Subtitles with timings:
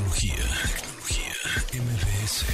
[0.00, 0.34] Tecnología,
[1.70, 2.46] tecnología, MBS.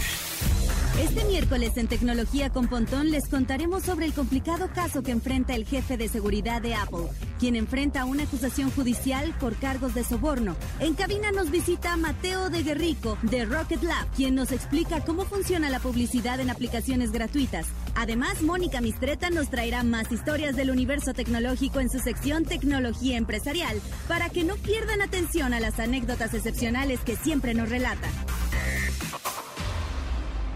[1.00, 5.64] Este miércoles en Tecnología con Pontón les contaremos sobre el complicado caso que enfrenta el
[5.64, 7.06] jefe de seguridad de Apple,
[7.38, 10.56] quien enfrenta una acusación judicial por cargos de soborno.
[10.80, 15.70] En cabina nos visita Mateo de Guerrico de Rocket Lab, quien nos explica cómo funciona
[15.70, 17.66] la publicidad en aplicaciones gratuitas.
[17.96, 23.80] Además, Mónica Mistreta nos traerá más historias del universo tecnológico en su sección Tecnología Empresarial,
[24.06, 28.08] para que no pierdan atención a las anécdotas excepcionales que siempre nos relata.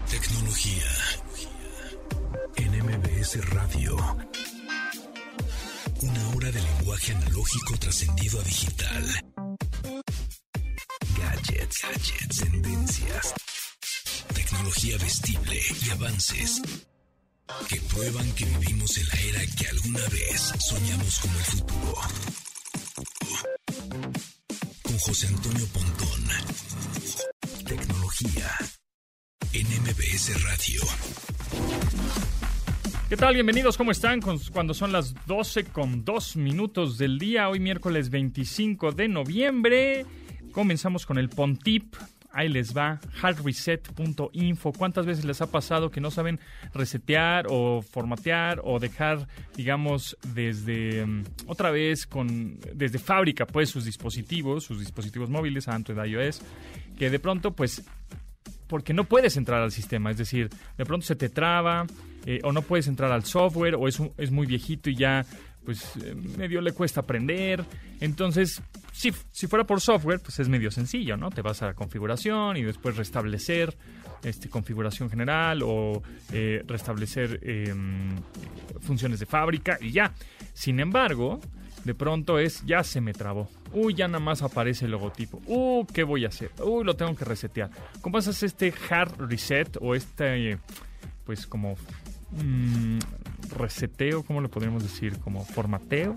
[0.07, 0.83] Tecnología.
[2.57, 3.97] En MBS Radio.
[6.03, 9.03] Una hora de lenguaje analógico trascendido a digital.
[11.17, 13.33] Gadgets, gadgets, tendencias.
[14.35, 16.61] Tecnología vestible y avances
[17.67, 21.95] que prueban que vivimos en la era que alguna vez soñamos como el futuro.
[24.83, 26.27] Con José Antonio Pontón.
[27.65, 28.57] Tecnología
[29.53, 30.81] en MBS Radio.
[33.09, 33.33] ¿Qué tal?
[33.33, 34.21] Bienvenidos, ¿cómo están?
[34.21, 40.05] Cuando son las 12 con 2 minutos del día, hoy miércoles 25 de noviembre,
[40.53, 41.95] comenzamos con el Pontip.
[42.33, 44.73] Ahí les va, hardreset.info.
[44.73, 46.39] ¿Cuántas veces les ha pasado que no saben
[46.73, 53.85] resetear o formatear o dejar, digamos, desde mm, otra vez con desde fábrica, pues sus
[53.85, 56.41] dispositivos, sus dispositivos móviles, Android, iOS,
[56.97, 57.83] que de pronto, pues
[58.67, 61.85] porque no puedes entrar al sistema, es decir, de pronto se te traba
[62.25, 65.25] eh, o no puedes entrar al software o es, es muy viejito y ya
[65.65, 67.63] pues eh, medio le cuesta aprender.
[67.99, 71.29] Entonces, si, si fuera por software, pues es medio sencillo, ¿no?
[71.29, 73.77] Te vas a configuración y después restablecer
[74.23, 76.01] este, configuración general o
[76.31, 77.73] eh, restablecer eh,
[78.81, 80.13] funciones de fábrica y ya.
[80.53, 81.39] Sin embargo,
[81.83, 83.49] de pronto es, ya se me trabó.
[83.73, 85.41] Uy, ya nada más aparece el logotipo.
[85.47, 86.51] Uh, ¿qué voy a hacer?
[86.63, 87.71] Uy, lo tengo que resetear.
[88.01, 90.57] ¿Cómo haces este hard reset o este,
[91.25, 91.75] pues como
[92.31, 92.99] mm,
[93.49, 95.17] reseteo, ¿cómo le podríamos decir?
[95.19, 96.15] Como formateo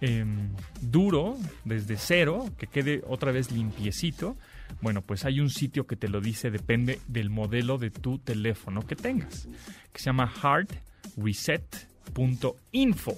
[0.00, 0.50] em,
[0.80, 4.36] duro, desde cero, que quede otra vez limpiecito.
[4.80, 8.82] Bueno, pues hay un sitio que te lo dice, depende del modelo de tu teléfono
[8.82, 9.48] que tengas,
[9.92, 13.16] que se llama hardreset.info.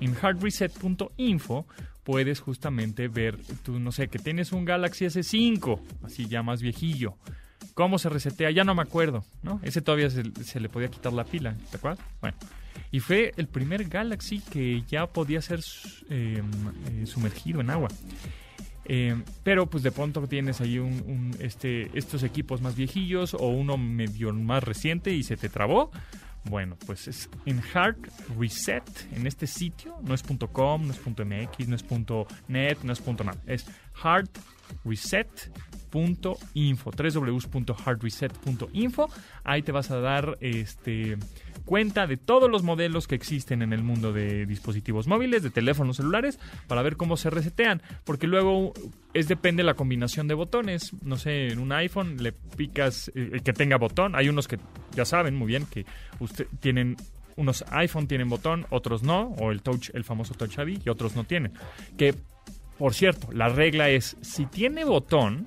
[0.00, 1.66] En hardreset.info
[2.02, 7.14] puedes justamente ver, tú no sé, que tienes un Galaxy S5, así ya más viejillo.
[7.74, 8.50] ¿Cómo se resetea?
[8.50, 9.60] Ya no me acuerdo, ¿no?
[9.62, 12.04] Ese todavía se, le podía quitar la pila, ¿te acuerdas?
[12.20, 12.36] Bueno,
[12.90, 15.60] y fue el primer Galaxy que ya podía ser
[16.10, 16.42] eh,
[16.90, 17.88] eh, sumergido en agua.
[18.84, 20.80] Eh, pero pues de pronto tienes ahí
[21.38, 25.90] este, estos equipos más viejillos o uno medio más reciente y se te trabó.
[26.44, 27.96] Bueno, pues es en Hard
[28.36, 28.82] Reset,
[29.12, 31.84] en este sitio, no es .com, no es .mx, no es
[32.48, 33.64] .net, no es .nada, es
[35.92, 39.10] hardreset.info, www.hardreset.info.
[39.44, 41.18] Ahí te vas a dar este
[41.64, 45.98] cuenta de todos los modelos que existen en el mundo de dispositivos móviles, de teléfonos
[45.98, 48.72] celulares, para ver cómo se resetean, porque luego
[49.14, 50.90] es depende de la combinación de botones.
[51.02, 54.16] No sé, en un iPhone le picas eh, que tenga botón.
[54.16, 54.58] Hay unos que
[54.94, 55.86] ya saben muy bien que
[56.18, 56.96] usted tienen
[57.34, 61.16] unos iPhone tienen botón, otros no, o el touch, el famoso Touch ID y otros
[61.16, 61.54] no tienen.
[61.96, 62.14] Que
[62.78, 65.46] por cierto, la regla es si tiene botón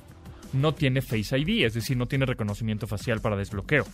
[0.56, 3.86] no tiene Face ID, es decir, no tiene reconocimiento facial para desbloqueo.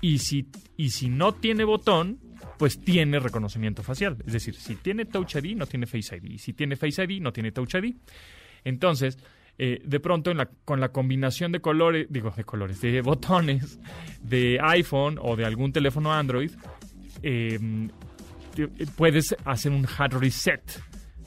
[0.00, 2.18] Y si, y si no tiene botón,
[2.58, 4.16] pues tiene reconocimiento facial.
[4.26, 6.24] Es decir, si tiene Touch ID, no tiene Face ID.
[6.24, 7.94] Y si tiene Face ID, no tiene Touch ID.
[8.64, 9.18] Entonces,
[9.58, 10.32] eh, de pronto
[10.64, 13.78] con la combinación de colores, digo, de colores, de botones
[14.22, 16.50] de iPhone o de algún teléfono Android,
[17.22, 17.58] eh,
[18.96, 20.62] puedes hacer un hard reset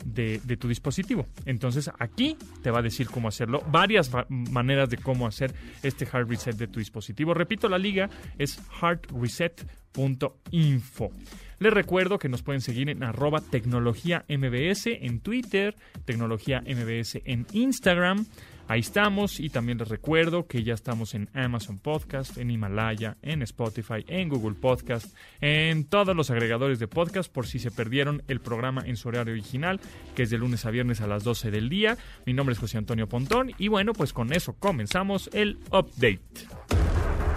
[0.05, 1.25] de, tu dispositivo.
[1.45, 6.27] Entonces aquí te va a decir cómo hacerlo, varias maneras de cómo hacer este hard
[6.29, 7.33] reset de tu dispositivo.
[7.33, 11.11] Repito, la liga es hardreset.info.
[11.59, 17.45] Les recuerdo que nos pueden seguir en arroba tecnología mbs en Twitter, tecnología mbs en
[17.51, 18.25] Instagram.
[18.69, 23.41] Ahí estamos y también les recuerdo que ya estamos en Amazon Podcast, en Himalaya, en
[23.41, 25.07] Spotify, en Google Podcast,
[25.41, 29.33] en todos los agregadores de podcast por si se perdieron el programa en su horario
[29.33, 29.79] original,
[30.13, 31.97] que es de lunes a viernes a las 12 del día.
[32.27, 36.21] Mi nombre es José Antonio Pontón y bueno, pues con eso comenzamos el update.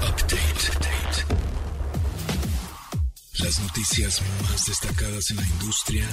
[0.03, 0.53] Update.
[3.39, 6.07] Las noticias más destacadas en la industria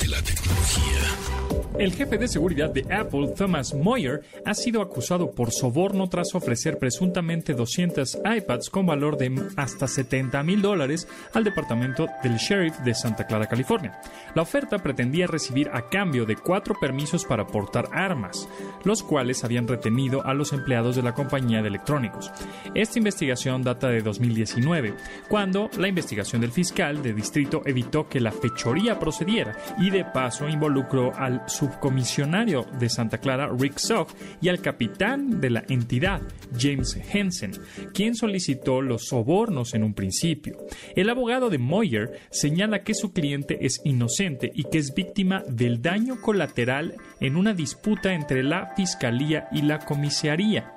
[0.00, 1.39] de la tecnología.
[1.80, 6.76] El jefe de seguridad de Apple, Thomas Moyer, ha sido acusado por soborno tras ofrecer
[6.76, 12.94] presuntamente 200 iPads con valor de hasta 70 mil dólares al departamento del sheriff de
[12.94, 13.98] Santa Clara, California.
[14.34, 18.46] La oferta pretendía recibir a cambio de cuatro permisos para portar armas,
[18.84, 22.30] los cuales habían retenido a los empleados de la compañía de electrónicos.
[22.74, 24.96] Esta investigación data de 2019,
[25.30, 30.46] cuando la investigación del fiscal de distrito evitó que la fechoría procediera y de paso
[30.46, 36.22] involucró al sub comisionario de Santa Clara, Rick Sock, y al capitán de la entidad,
[36.58, 37.52] James Henson,
[37.94, 40.56] quien solicitó los sobornos en un principio.
[40.96, 45.82] El abogado de Moyer señala que su cliente es inocente y que es víctima del
[45.82, 50.72] daño colateral en una disputa entre la fiscalía y la comisaría.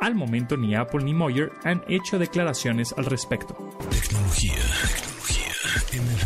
[0.00, 3.54] Al momento ni Apple ni Moyer han hecho declaraciones al respecto.
[3.90, 4.54] Tecnología,
[5.90, 6.23] tecnología,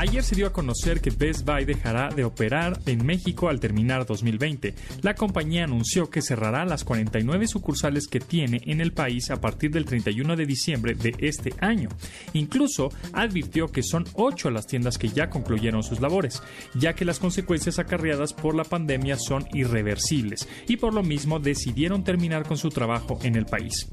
[0.00, 4.06] Ayer se dio a conocer que Best Buy dejará de operar en México al terminar
[4.06, 4.74] 2020.
[5.02, 9.70] La compañía anunció que cerrará las 49 sucursales que tiene en el país a partir
[9.72, 11.90] del 31 de diciembre de este año.
[12.32, 16.42] Incluso advirtió que son 8 las tiendas que ya concluyeron sus labores,
[16.72, 22.04] ya que las consecuencias acarreadas por la pandemia son irreversibles y por lo mismo decidieron
[22.04, 23.86] terminar con su trabajo en el país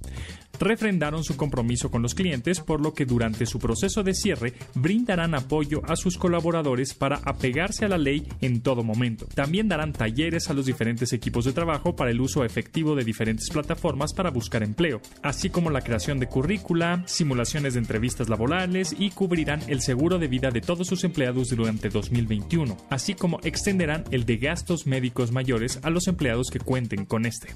[0.59, 5.35] refrendaron su compromiso con los clientes, por lo que durante su proceso de cierre brindarán
[5.35, 9.27] apoyo a sus colaboradores para apegarse a la ley en todo momento.
[9.33, 13.49] También darán talleres a los diferentes equipos de trabajo para el uso efectivo de diferentes
[13.49, 19.11] plataformas para buscar empleo, así como la creación de currícula, simulaciones de entrevistas laborales y
[19.11, 24.25] cubrirán el seguro de vida de todos sus empleados durante 2021, así como extenderán el
[24.25, 27.49] de gastos médicos mayores a los empleados que cuenten con este.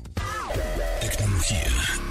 [1.01, 2.10] Tecnología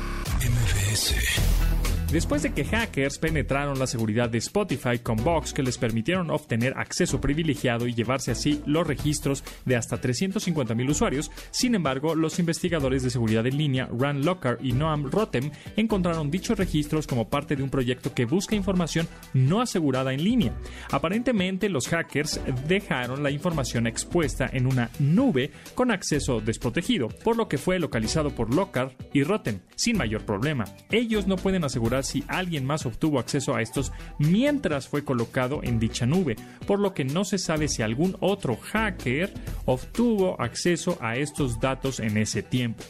[0.91, 1.70] MVS.
[2.13, 6.75] Después de que hackers penetraron la seguridad de Spotify con box que les permitieron obtener
[6.77, 13.05] acceso privilegiado y llevarse así los registros de hasta 350.000 usuarios, sin embargo, los investigadores
[13.05, 17.63] de seguridad en línea Ran Locker y Noam Rotem encontraron dichos registros como parte de
[17.63, 20.53] un proyecto que busca información no asegurada en línea.
[20.91, 27.47] Aparentemente, los hackers dejaron la información expuesta en una nube con acceso desprotegido, por lo
[27.47, 30.65] que fue localizado por Locker y Rotem sin mayor problema.
[30.91, 35.79] Ellos no pueden asegurar si alguien más obtuvo acceso a estos mientras fue colocado en
[35.79, 36.37] dicha nube,
[36.67, 39.33] por lo que no se sabe si algún otro hacker
[39.65, 42.83] obtuvo acceso a estos datos en ese tiempo.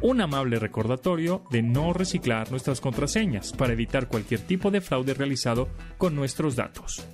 [0.00, 5.68] Un amable recordatorio de no reciclar nuestras contraseñas para evitar cualquier tipo de fraude realizado
[5.98, 7.06] con nuestros datos.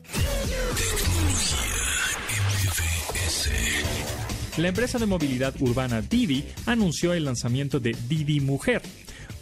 [4.59, 8.83] La empresa de movilidad urbana Didi anunció el lanzamiento de Didi Mujer,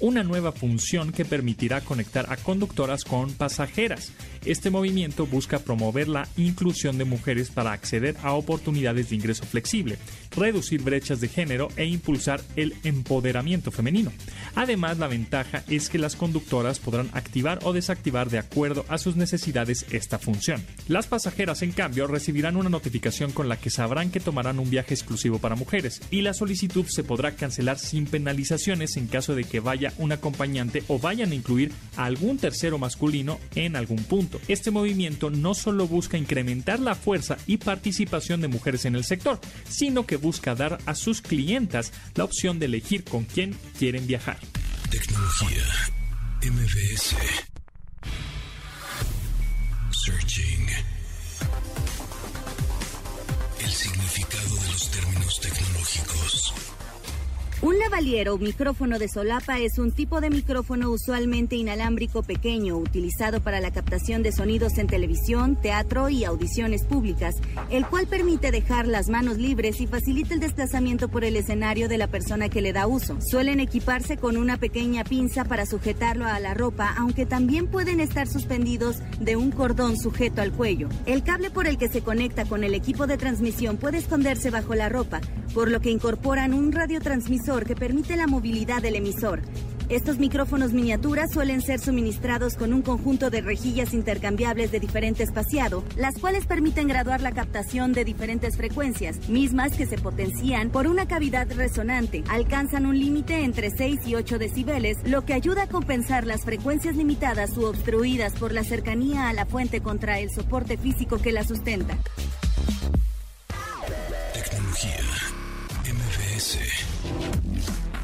[0.01, 4.13] una nueva función que permitirá conectar a conductoras con pasajeras.
[4.45, 9.99] Este movimiento busca promover la inclusión de mujeres para acceder a oportunidades de ingreso flexible,
[10.31, 14.13] reducir brechas de género e impulsar el empoderamiento femenino.
[14.55, 19.17] Además, la ventaja es que las conductoras podrán activar o desactivar de acuerdo a sus
[19.17, 20.65] necesidades esta función.
[20.89, 24.95] Las pasajeras, en cambio, recibirán una notificación con la que sabrán que tomarán un viaje
[24.95, 29.61] exclusivo para mujeres y la solicitud se podrá cancelar sin penalizaciones en caso de que
[29.61, 34.41] vaya un acompañante o vayan a incluir a algún tercero masculino en algún punto.
[34.49, 39.41] Este movimiento no solo busca incrementar la fuerza y participación de mujeres en el sector,
[39.69, 44.39] sino que busca dar a sus clientas la opción de elegir con quién quieren viajar.
[44.91, 45.65] Tecnología
[46.43, 47.15] MBS
[49.93, 50.67] Searching
[53.61, 56.55] El significado de los términos tecnológicos.
[57.63, 63.43] Un lavalier o micrófono de solapa es un tipo de micrófono usualmente inalámbrico pequeño utilizado
[63.43, 67.35] para la captación de sonidos en televisión, teatro y audiciones públicas,
[67.69, 71.99] el cual permite dejar las manos libres y facilita el desplazamiento por el escenario de
[71.99, 73.19] la persona que le da uso.
[73.21, 78.27] Suelen equiparse con una pequeña pinza para sujetarlo a la ropa, aunque también pueden estar
[78.27, 80.89] suspendidos de un cordón sujeto al cuello.
[81.05, 84.75] El cable por el que se conecta con el equipo de transmisión puede esconderse bajo
[84.75, 85.21] la ropa,
[85.53, 89.43] por lo que incorporan un radiotransmisor que permite la movilidad del emisor.
[89.89, 95.83] Estos micrófonos miniaturas suelen ser suministrados con un conjunto de rejillas intercambiables de diferente espaciado,
[95.97, 101.09] las cuales permiten graduar la captación de diferentes frecuencias, mismas que se potencian por una
[101.09, 102.23] cavidad resonante.
[102.29, 106.95] Alcanzan un límite entre 6 y 8 decibeles, lo que ayuda a compensar las frecuencias
[106.95, 111.43] limitadas u obstruidas por la cercanía a la fuente contra el soporte físico que la
[111.43, 111.99] sustenta.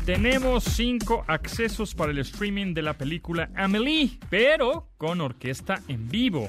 [0.07, 6.49] Tenemos cinco accesos para el streaming de la película Amelie, pero con orquesta en vivo.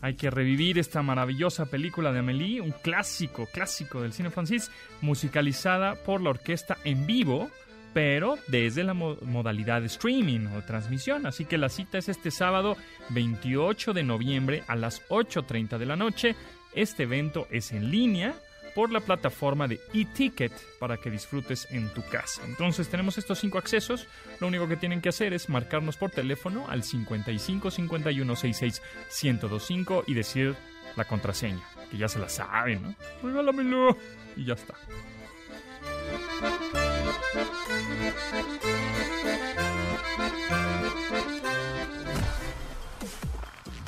[0.00, 4.68] Hay que revivir esta maravillosa película de Amélie, un clásico, clásico del cine francés,
[5.00, 7.48] musicalizada por la orquesta en vivo,
[7.94, 11.24] pero desde la modalidad de streaming o transmisión.
[11.24, 12.76] Así que la cita es este sábado
[13.10, 16.34] 28 de noviembre a las 8.30 de la noche.
[16.74, 18.34] Este evento es en línea
[18.74, 22.42] por la plataforma de eTicket para que disfrutes en tu casa.
[22.46, 24.06] Entonces tenemos estos cinco accesos.
[24.40, 28.82] Lo único que tienen que hacer es marcarnos por teléfono al 55 51 66
[29.22, 30.56] 1025 y decir
[30.96, 32.94] la contraseña, que ya se la saben, ¿no?
[33.22, 33.96] Regálamelo
[34.36, 34.74] y ya está.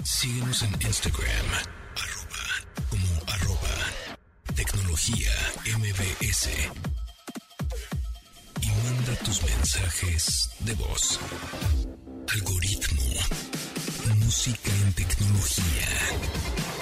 [0.02, 1.83] Síguenos en Instagram
[4.94, 5.32] Tecnología
[5.76, 6.48] MBS.
[8.60, 11.18] Y manda tus mensajes de voz.
[12.32, 13.02] Algoritmo.
[14.20, 16.73] Música en tecnología.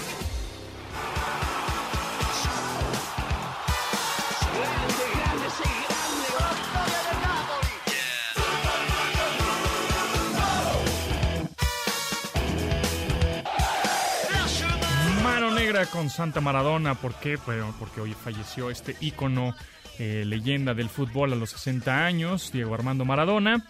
[15.87, 16.95] Con Santa Maradona.
[16.95, 17.39] ¿Por qué?
[17.79, 19.55] Porque hoy falleció este ícono,
[19.99, 23.65] eh, leyenda del fútbol a los 60 años, Diego Armando Maradona.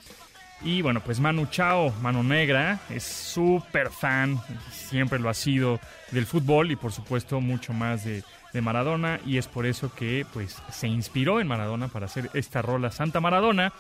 [0.63, 4.41] Y bueno, pues Manu Chao, Mano Negra, es súper fan,
[4.71, 9.19] siempre lo ha sido del fútbol y por supuesto mucho más de, de, Maradona.
[9.27, 13.21] Y es por eso que pues se inspiró en Maradona para hacer esta rola Santa
[13.21, 13.73] Maradona,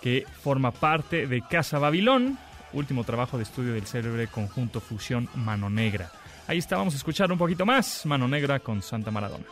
[0.00, 2.38] que forma parte de Casa Babilón,
[2.72, 6.10] último trabajo de estudio del célebre conjunto Fusión Mano Negra.
[6.46, 8.04] Ahí está, vamos a escuchar un poquito más.
[8.06, 9.44] Mano Negra con Santa Maradona.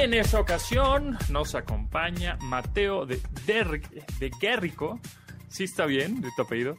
[0.00, 5.00] En esta ocasión nos acompaña Mateo de, de, Guerrico.
[5.48, 6.78] ¿Sí está bien de tu apellido?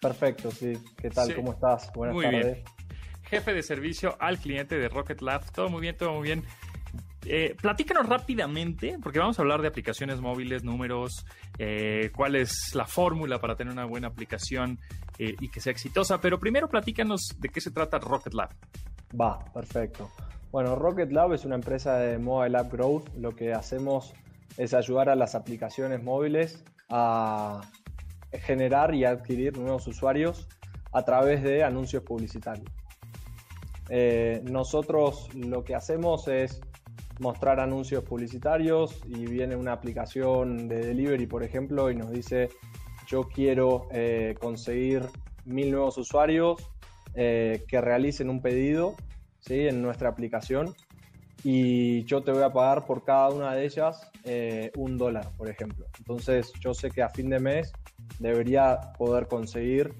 [0.00, 0.72] Perfecto, sí.
[0.96, 1.34] ¿Qué tal?
[1.34, 1.92] ¿Cómo estás?
[1.92, 2.64] Buenas muy Bien.
[3.24, 5.50] Jefe de servicio al cliente de Rocket Lab.
[5.52, 6.44] Todo muy bien, todo muy bien.
[7.28, 11.26] Eh, platícanos rápidamente, porque vamos a hablar de aplicaciones móviles, números,
[11.58, 14.78] eh, cuál es la fórmula para tener una buena aplicación
[15.18, 16.20] eh, y que sea exitosa.
[16.20, 18.50] Pero primero platícanos de qué se trata Rocket Lab.
[19.20, 20.10] Va, perfecto.
[20.52, 23.08] Bueno, Rocket Lab es una empresa de Mobile App Growth.
[23.16, 24.14] Lo que hacemos
[24.56, 27.62] es ayudar a las aplicaciones móviles a
[28.32, 30.48] generar y adquirir nuevos usuarios
[30.92, 32.70] a través de anuncios publicitarios.
[33.88, 36.60] Eh, nosotros lo que hacemos es
[37.18, 42.48] mostrar anuncios publicitarios y viene una aplicación de delivery, por ejemplo, y nos dice
[43.06, 45.02] yo quiero eh, conseguir
[45.44, 46.68] mil nuevos usuarios
[47.14, 48.96] eh, que realicen un pedido
[49.48, 50.74] en nuestra aplicación
[51.44, 55.48] y yo te voy a pagar por cada una de ellas eh, un dólar, por
[55.48, 55.86] ejemplo.
[55.98, 57.72] Entonces yo sé que a fin de mes
[58.18, 59.94] debería poder conseguir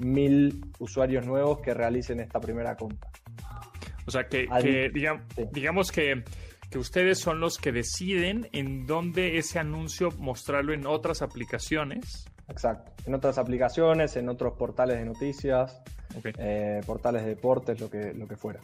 [0.00, 3.10] mil usuarios nuevos que realicen esta primera compra.
[4.06, 4.48] O sea, que,
[5.52, 6.24] digamos que,
[6.70, 12.26] que ustedes son los que deciden en dónde ese anuncio mostrarlo en otras aplicaciones.
[12.48, 15.80] Exacto, en otras aplicaciones, en otros portales de noticias,
[16.38, 18.60] eh, portales de deportes, lo que, lo que fuera.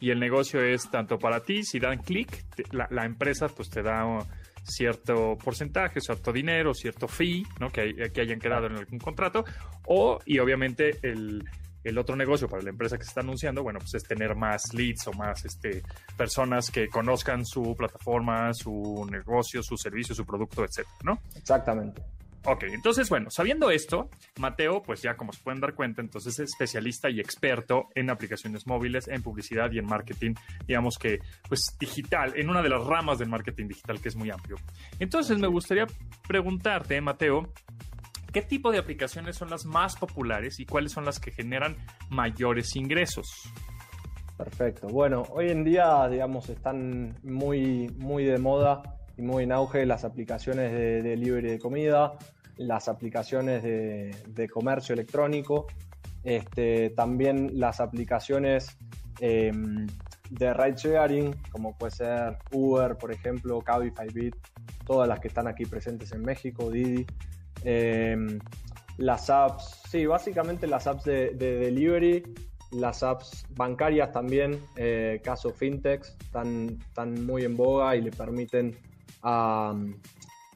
[0.00, 4.18] Y el negocio es tanto para ti, si dan clic, la, empresa pues te da
[4.64, 7.70] cierto porcentaje, cierto dinero, cierto fee, ¿no?
[7.70, 9.44] Que, que hayan quedado en algún contrato,
[9.86, 11.44] o, y obviamente el,
[11.84, 14.72] el otro negocio para la empresa que se está anunciando, bueno, pues es tener más
[14.74, 15.82] leads o más este,
[16.16, 21.20] personas que conozcan su plataforma, su negocio, su servicio, su producto, etcétera, ¿no?
[21.36, 22.02] Exactamente.
[22.46, 26.50] Ok, entonces, bueno, sabiendo esto, Mateo, pues ya como se pueden dar cuenta, entonces es
[26.50, 30.34] especialista y experto en aplicaciones móviles, en publicidad y en marketing,
[30.66, 34.30] digamos que, pues digital, en una de las ramas del marketing digital que es muy
[34.30, 34.56] amplio.
[34.98, 35.86] Entonces, me gustaría
[36.28, 37.50] preguntarte, Mateo,
[38.34, 41.76] ¿qué tipo de aplicaciones son las más populares y cuáles son las que generan
[42.10, 43.48] mayores ingresos?
[44.36, 44.88] Perfecto.
[44.88, 48.82] Bueno, hoy en día, digamos, están muy, muy de moda
[49.16, 52.14] y muy en auge las aplicaciones de delivery de comida,
[52.56, 55.68] las aplicaciones de, comercio electrónico,
[56.24, 58.76] este, también las aplicaciones
[59.20, 59.86] em,
[60.30, 64.34] de ride sharing, como puede ser Uber, por ejemplo, Cabify Bit,
[64.84, 67.06] todas las que están aquí presentes en México, Didi.
[67.64, 68.38] Em,
[68.98, 72.22] las apps, sí, básicamente las apps de, delivery,
[72.72, 78.76] las apps bancarias también, eh, caso fintechs, están, están muy en boga y le permiten
[79.22, 79.74] a,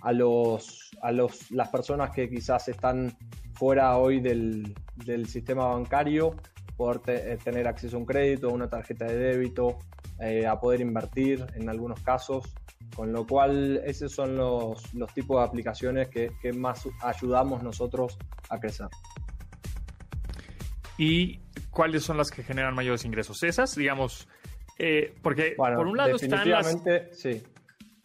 [0.02, 3.16] a, los, a los, las personas que quizás están
[3.54, 6.36] fuera hoy del, del sistema bancario,
[6.76, 9.78] poder eh, tener acceso a un crédito, a una tarjeta de débito,
[10.20, 12.44] eh, a poder invertir en algunos casos.
[12.94, 18.18] Con lo cual, esos son los, los tipos de aplicaciones que, que, más ayudamos nosotros
[18.48, 18.88] a crecer.
[20.96, 21.38] ¿Y
[21.70, 23.42] cuáles son las que generan mayores ingresos?
[23.44, 24.28] Esas, digamos,
[24.78, 26.76] eh, porque por un lado están las...
[27.12, 27.42] Sí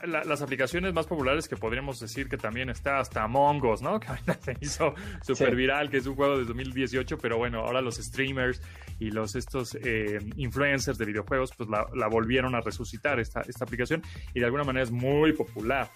[0.06, 4.00] las aplicaciones más populares que podríamos decir que también está hasta Among Us, ¿no?
[4.26, 7.96] Que se hizo súper viral, que es un juego de 2018, pero bueno, ahora los
[7.96, 8.62] streamers
[9.00, 14.02] y los estos eh, influencers de videojuegos pues la, volvieron a resucitar esta, esta aplicación
[14.34, 15.90] y de alguna manera es muy popular.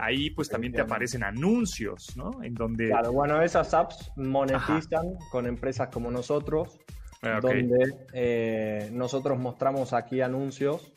[0.00, 2.42] Ahí pues también te aparecen anuncios, ¿no?
[2.42, 2.88] En donde...
[2.88, 6.78] Claro, bueno, esas apps monetizan con empresas como nosotros,
[7.22, 10.92] ah, donde eh, nosotros mostramos aquí anuncios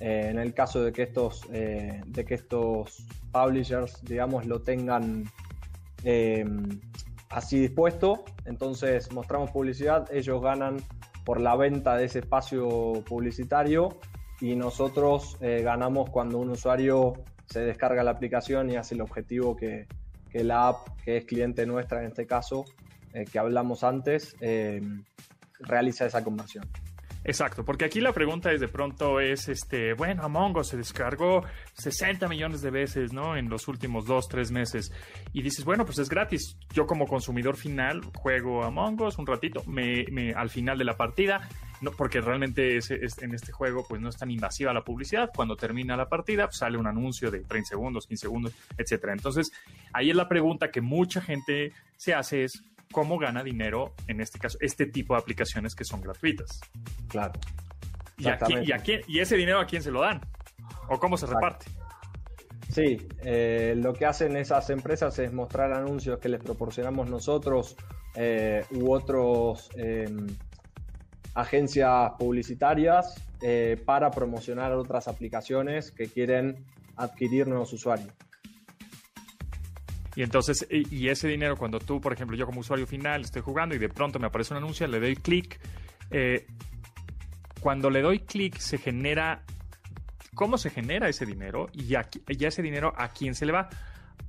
[0.00, 5.24] eh, en el caso de que estos, eh, de que estos publishers, digamos, lo tengan
[6.04, 6.44] eh,
[7.30, 10.76] así dispuesto, entonces mostramos publicidad, ellos ganan
[11.24, 13.98] por la venta de ese espacio publicitario
[14.40, 19.88] y nosotros ganamos cuando un usuario se descarga la aplicación y hace el objetivo que,
[20.30, 22.64] que la app, que es cliente nuestra en este caso,
[23.30, 24.36] que hablamos antes,
[25.60, 26.64] realiza esa conversión.
[27.24, 31.44] Exacto, porque aquí la pregunta es de pronto es, este, bueno, Among Us se descargó
[31.74, 33.36] 60 millones de veces, ¿no?
[33.36, 34.92] En los últimos dos, tres meses.
[35.32, 36.56] Y dices, bueno, pues es gratis.
[36.72, 41.48] Yo como consumidor final juego Among Us un ratito, me, al final de la partida,
[41.80, 45.30] no, porque realmente es, en este juego pues no es tan invasiva la publicidad.
[45.34, 49.12] Cuando termina la partida pues, sale un anuncio de 30 segundos, 15 segundos, etcétera.
[49.12, 49.50] Entonces,
[49.92, 54.38] ahí es la pregunta que mucha gente se hace es, cómo gana dinero, en este
[54.38, 56.60] caso, este tipo de aplicaciones que son gratuitas.
[57.08, 57.32] Claro.
[58.18, 58.26] ¿Y,
[59.06, 60.20] y, ese dinero a quién se lo dan?
[60.88, 61.66] ¿O cómo se reparte?
[62.70, 67.76] Sí, eh, lo que hacen esas empresas es mostrar anuncios que les proporcionamos nosotros
[68.14, 70.26] eh, u otros em,
[71.34, 76.64] agencias publicitarias eh, para promocionar otras aplicaciones que quieren
[76.96, 78.12] adquirir nuevos usuarios.
[80.18, 83.76] Y entonces, y, ese dinero, cuando tú, por ejemplo, yo como usuario final estoy jugando
[83.76, 85.60] y de pronto me aparece un anuncio, le doy clic.
[86.10, 86.44] Eh,
[87.60, 89.44] cuando le doy clic, se genera.
[90.34, 91.68] ¿Cómo se genera ese dinero?
[91.72, 93.68] Y, y ese dinero, ¿a quién se le va?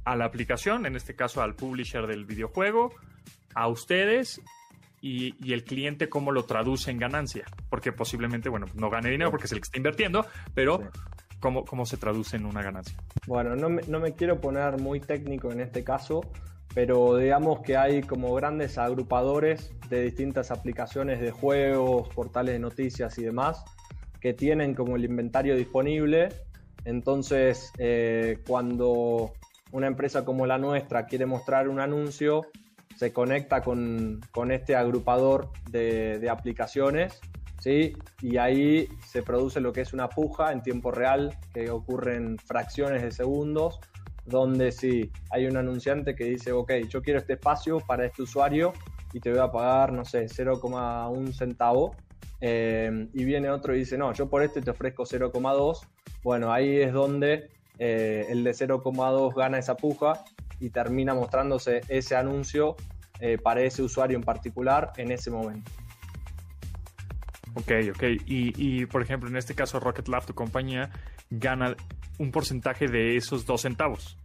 [0.04, 2.94] A la aplicación, en este caso al publisher del videojuego,
[3.56, 4.44] a ustedes
[5.02, 7.46] y, el cliente cómo lo traduce en ganancia.
[7.68, 10.24] Porque posiblemente, bueno, no gane dinero porque es el que está invirtiendo,
[10.54, 10.92] pero
[11.40, 12.98] ¿Cómo, ¿Cómo se traduce en una ganancia?
[13.28, 16.22] Bueno, no me, no me quiero poner muy técnico en este caso,
[16.74, 23.18] pero digamos que hay como grandes agrupadores de distintas aplicaciones de juegos, portales de noticias
[23.18, 23.64] y demás,
[24.20, 26.30] que tienen como el inventario disponible.
[26.86, 29.34] Entonces, eh, cuando
[29.72, 32.46] una empresa como la nuestra quiere mostrar un anuncio,
[32.96, 37.22] se conecta con, con este agrupador de, de aplicaciones
[37.60, 37.96] ¿sí?
[38.22, 42.38] Y ahí se produce lo que es una puja en tiempo real, que ocurre en
[42.38, 43.80] fracciones de segundos,
[44.26, 48.74] donde si hay un anunciante que dice, ok, yo quiero este espacio para este usuario
[49.14, 51.96] y te voy a pagar, no sé, 0,1 centavo,
[52.42, 55.80] eh, y viene otro y dice, no, yo por este te ofrezco 0,2,
[56.24, 60.24] bueno, ahí es donde eh, el de 0,2 gana esa puja
[60.60, 62.76] y termina mostrándose ese anuncio
[63.20, 65.72] eh, para ese usuario en particular en ese momento.
[67.60, 68.04] Ok, ok.
[68.26, 70.90] Y, por ejemplo, en este caso, Rocket Lab, tu compañía,
[71.30, 71.76] gana
[72.18, 74.18] un porcentaje de esos dos centavos.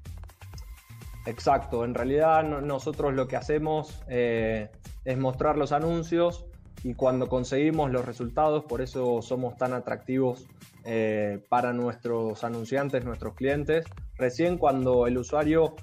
[1.27, 1.85] Exacto.
[1.85, 4.70] En realidad, nosotros lo que hacemos eh,
[5.05, 6.44] es mostrar los anuncios
[6.85, 10.47] y cuando conseguimos los resultados, por eso somos tan atractivos
[10.85, 15.77] eh, para nuestros anunciantes, nuestros clientes, recién cuando el usuario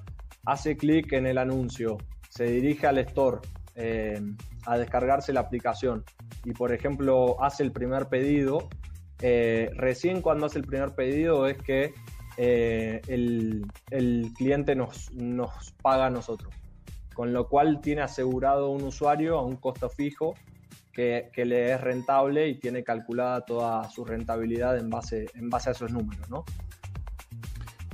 [0.46, 3.40] hace clic en el anuncio, se dirige al store
[3.74, 4.20] eh,
[4.66, 6.04] a descargarse la aplicación
[6.44, 8.68] y por ejemplo hace el primer pedido,
[9.20, 11.94] eh, recién cuando hace el primer pedido es que
[12.36, 13.64] eh, el,
[14.36, 16.52] cliente nos, nos paga a nosotros.
[17.14, 20.34] Con lo cual tiene asegurado un usuario a un costo fijo
[20.92, 25.68] que, que, le es rentable y tiene calculada toda su rentabilidad en base, en base
[25.68, 26.44] a esos números, ¿no?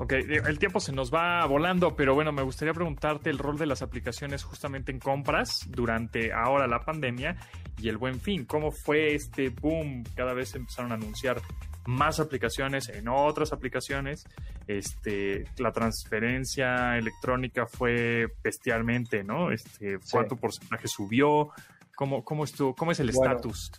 [0.01, 3.67] Ok, el tiempo se nos va volando, pero bueno, me gustaría preguntarte el rol de
[3.67, 7.37] las aplicaciones justamente en compras durante ahora la pandemia
[7.79, 8.45] y el buen fin.
[8.45, 10.05] ¿Cómo fue este boom?
[10.15, 11.43] Cada vez empezaron a anunciar
[11.87, 14.25] más aplicaciones en otras aplicaciones.
[14.69, 19.51] Este, la transferencia electrónica fue bestialmente, ¿no?
[19.51, 21.49] Este, ¿Cuánto porcentaje subió?
[21.97, 23.73] ¿Cómo, cómo, estuvo, cómo es el estatus?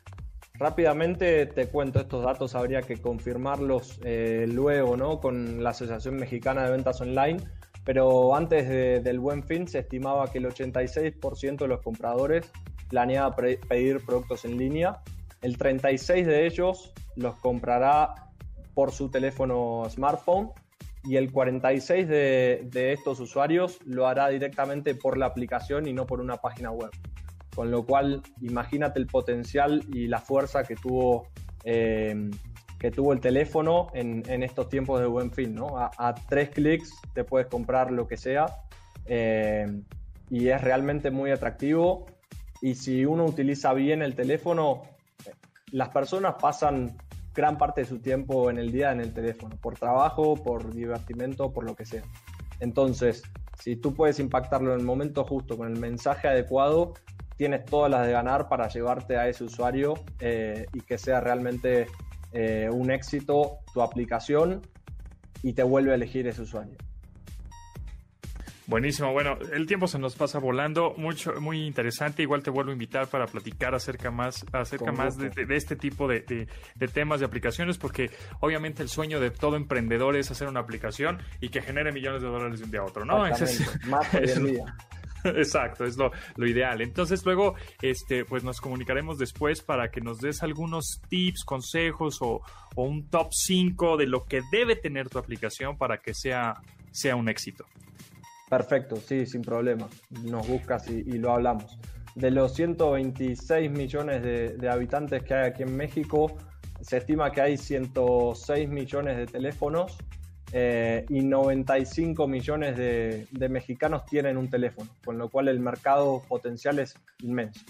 [0.59, 5.19] Rápidamente te cuento estos datos, habría que confirmarlos eh, luego, ¿no?
[5.19, 7.39] Con la Asociación Mexicana de Ventas Online
[7.89, 12.51] pero antes del buen fin se estimaba que el 86% de los compradores
[12.87, 15.01] planeaba pedir productos en línea,
[15.41, 18.13] el 36% de ellos los comprará
[18.75, 20.51] por su teléfono smartphone
[21.03, 26.05] y el 46% de, de, estos usuarios lo hará directamente por la aplicación y no
[26.05, 26.91] por una página web.
[27.59, 31.27] Con lo cual, imagínate el potencial y la fuerza que tuvo
[31.65, 32.31] eh,
[32.79, 35.77] que tuvo el teléfono en, estos tiempos de buen fin, ¿no?
[35.77, 38.45] A, tres clics te puedes comprar lo que sea
[39.05, 39.65] eh,
[40.29, 42.05] y es realmente muy atractivo.
[42.61, 44.83] Y si uno utiliza bien el teléfono,
[45.73, 46.95] las personas pasan
[47.35, 51.51] gran parte de su tiempo en el día en el teléfono, por trabajo, por divertimento,
[51.51, 52.03] por lo que sea.
[52.61, 53.21] Entonces,
[53.61, 56.93] si tú puedes impactarlo en el momento justo, con el mensaje adecuado,
[57.39, 61.87] tienes todas las de ganar para llevarte a ese usuario eh, y que sea realmente
[62.33, 64.61] eh, un éxito tu aplicación
[65.41, 66.75] y te vuelve a elegir ese usuario.
[68.67, 72.23] Buenísimo, bueno, el tiempo se nos pasa volando, mucho, muy interesante.
[72.23, 76.47] Igual te vuelvo a invitar para platicar acerca más, acerca más de, este tipo de,
[76.93, 81.49] temas de aplicaciones, porque obviamente el sueño de todo emprendedor es hacer una aplicación y
[81.49, 83.19] que genere millones de dólares de un día a otro, ¿no?
[83.19, 83.41] más
[84.13, 84.75] hoy en día.
[85.35, 86.11] Exacto, es lo,
[86.45, 86.81] ideal.
[86.81, 92.41] Entonces luego, este, pues nos comunicaremos después para que nos des algunos tips, consejos o,
[92.75, 96.53] un top 5 de lo que debe tener tu aplicación para que sea,
[96.91, 97.65] sea un éxito.
[98.49, 99.89] Perfecto, sí, sin problema.
[100.23, 101.77] Nos buscas y, lo hablamos.
[102.15, 106.37] De los 126 millones de, de habitantes que hay aquí en México,
[106.79, 109.97] se estima que hay 106 millones de teléfonos
[110.51, 116.79] eh, y 95 millones de, mexicanos tienen un teléfono, con lo cual el mercado potencial
[116.79, 117.61] es inmenso.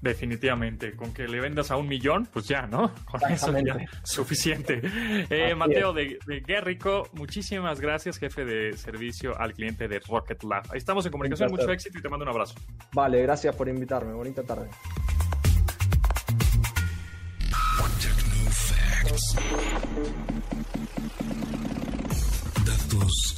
[0.00, 2.92] Definitivamente, con que le vendas a un millón, pues ya, ¿no?
[3.10, 4.82] Con eso ya suficiente.
[5.30, 10.64] Eh, Mateo de, de, Guerrico, muchísimas gracias, jefe de servicio al cliente de Rocket Lab.
[10.70, 12.54] Ahí estamos en comunicación, mucho éxito y te mando un abrazo.
[12.92, 14.12] Vale, gracias por invitarme.
[14.12, 14.68] Bonita tarde.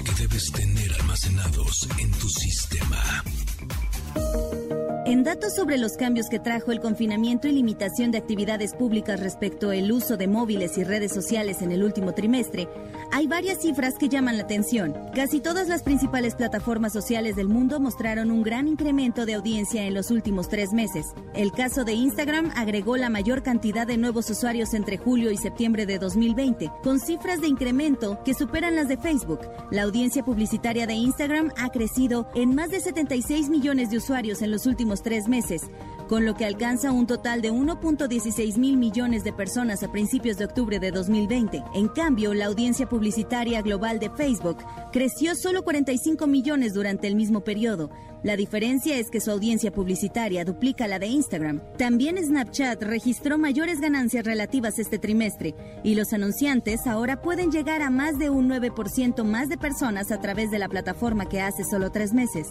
[0.04, 3.24] Que debes tener almacenados en tu sistema.
[5.06, 9.70] En datos sobre los cambios que trajo el confinamiento y limitación de actividades públicas respecto
[9.70, 12.68] al uso de móviles y redes sociales en el último trimestre,
[13.12, 14.94] hay varias cifras que llaman la atención.
[15.14, 19.94] Casi todas las principales plataformas sociales del mundo mostraron un gran incremento de audiencia en
[19.94, 21.14] los últimos tres meses.
[21.34, 25.86] El caso de Instagram agregó la mayor cantidad de nuevos usuarios entre julio y septiembre
[25.86, 29.40] de 2020, con cifras de incremento que superan las de Facebook.
[29.70, 34.50] La audiencia publicitaria de Instagram ha crecido en más de 76 millones de usuarios en
[34.50, 35.62] los últimos tres meses,
[36.08, 40.44] con lo que alcanza un total de 1.16 mil millones de personas a principios de
[40.44, 41.62] octubre de 2020.
[41.74, 44.58] En cambio, la audiencia publicitaria global de Facebook
[44.92, 47.90] creció solo 45 millones durante el mismo periodo,
[48.26, 51.60] la diferencia es que su audiencia publicitaria duplica la de Instagram.
[51.78, 57.90] También Snapchat registró mayores ganancias relativas este trimestre y los anunciantes ahora pueden llegar a
[57.90, 61.92] más de un 9% más de personas a través de la plataforma que hace solo
[61.92, 62.48] tres meses.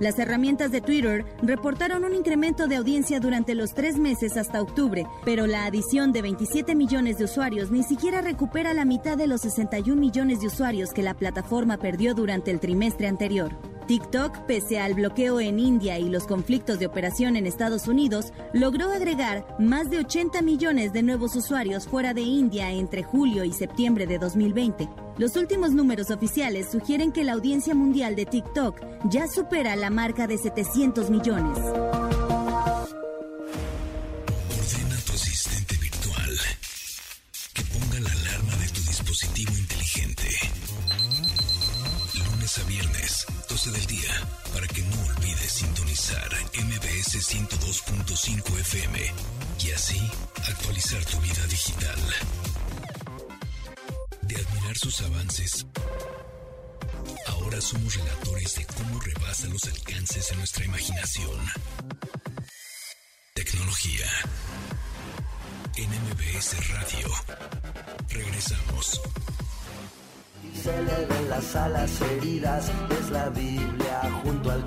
[0.00, 5.06] Las herramientas de Twitter reportaron un incremento de audiencia durante los tres meses hasta octubre,
[5.24, 9.42] pero la adición de 27 millones de usuarios ni siquiera recupera la mitad de los
[9.42, 13.56] 61 millones de usuarios que la plataforma perdió durante el trimestre anterior.
[13.86, 18.90] TikTok, pese al bloqueo en India y los conflictos de operación en Estados Unidos, logró
[18.90, 24.06] agregar más de 80 millones de nuevos usuarios fuera de India entre julio y septiembre
[24.06, 24.88] de 2020.
[25.18, 30.26] Los últimos números oficiales sugieren que la audiencia mundial de TikTok ya supera la marca
[30.26, 31.58] de 700 millones.
[47.18, 48.98] MBS 102.5 FM
[49.64, 49.98] y así
[50.48, 51.98] actualizar tu vida digital.
[54.22, 55.66] De admirar sus avances,
[57.26, 61.40] ahora somos relatores de cómo rebasa los alcances de nuestra imaginación.
[63.34, 64.06] Tecnología.
[65.76, 65.88] En
[66.72, 67.08] Radio.
[68.10, 69.00] Regresamos.
[70.62, 74.64] Se le ven las alas heridas, es la Biblia junto al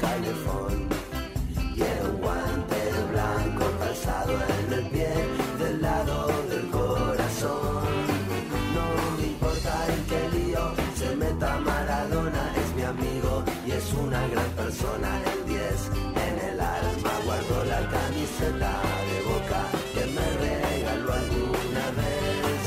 [14.81, 15.91] sonar el 10
[16.27, 18.73] en el alma guardo la camiseta
[19.09, 19.61] de boca
[19.93, 22.61] que me regaló alguna vez.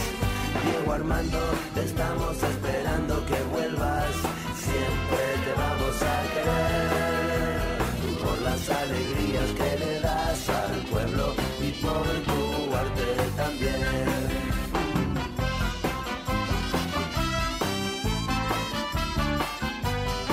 [0.65, 1.43] Diego Armando
[1.75, 4.15] te estamos esperando que vuelvas.
[4.67, 7.65] Siempre te vamos a querer.
[8.23, 11.27] Por las alegrías que le das al pueblo
[11.67, 12.41] y por tu
[12.83, 14.25] arte también.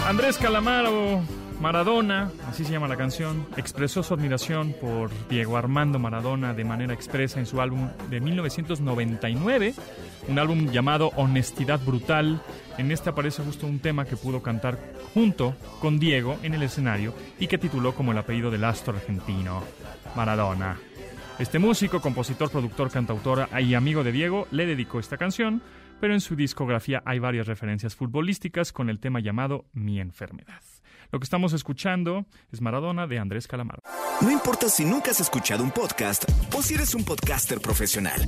[0.07, 1.40] Andrés Calamaro.
[1.61, 6.95] Maradona, así se llama la canción, expresó su admiración por Diego Armando Maradona de manera
[6.95, 9.75] expresa en su álbum de 1999,
[10.27, 12.41] un álbum llamado Honestidad Brutal.
[12.79, 14.79] En este aparece justo un tema que pudo cantar
[15.13, 19.61] junto con Diego en el escenario y que tituló como el apellido del astro argentino,
[20.15, 20.79] Maradona.
[21.37, 25.61] Este músico, compositor, productor, cantautor y amigo de Diego le dedicó esta canción,
[25.99, 30.70] pero en su discografía hay varias referencias futbolísticas con el tema llamado Mi enfermedad.
[31.11, 33.83] Lo que estamos escuchando es Maradona de Andrés Calamaro.
[34.21, 36.23] No importa si nunca has escuchado un podcast
[36.55, 38.21] o si eres un podcaster profesional.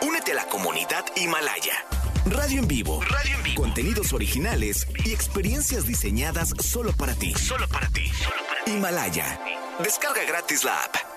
[0.00, 1.84] Únete a la comunidad Himalaya.
[2.24, 3.00] Radio en vivo.
[3.02, 3.62] Radio en vivo.
[3.62, 7.34] Contenidos originales y experiencias diseñadas solo para ti.
[7.34, 8.10] Solo para ti.
[8.66, 9.38] Himalaya.
[9.82, 11.07] Descarga gratis la app.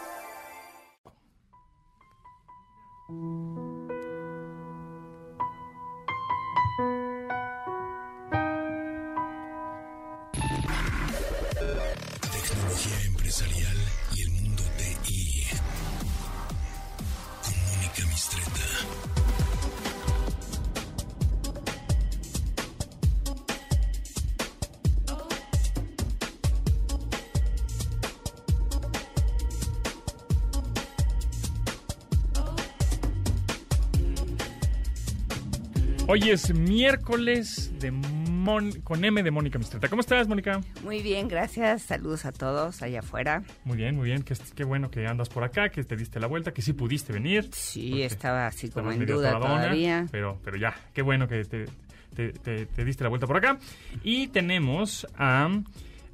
[36.14, 39.88] Hoy es miércoles de Mon- con M de Mónica Mistreta.
[39.88, 40.60] ¿Cómo estás, Mónica?
[40.84, 41.84] Muy bien, gracias.
[41.84, 43.44] Saludos a todos allá afuera.
[43.64, 44.22] Muy bien, muy bien.
[44.24, 47.14] Qué, qué bueno que andas por acá, que te diste la vuelta, que sí pudiste
[47.14, 47.48] venir.
[47.54, 50.06] Sí, estaba así como en duda todavía.
[50.12, 51.66] Pero, pero ya, qué bueno que te,
[52.14, 53.58] te- te- te diste la vuelta por acá.
[54.04, 55.50] Y tenemos a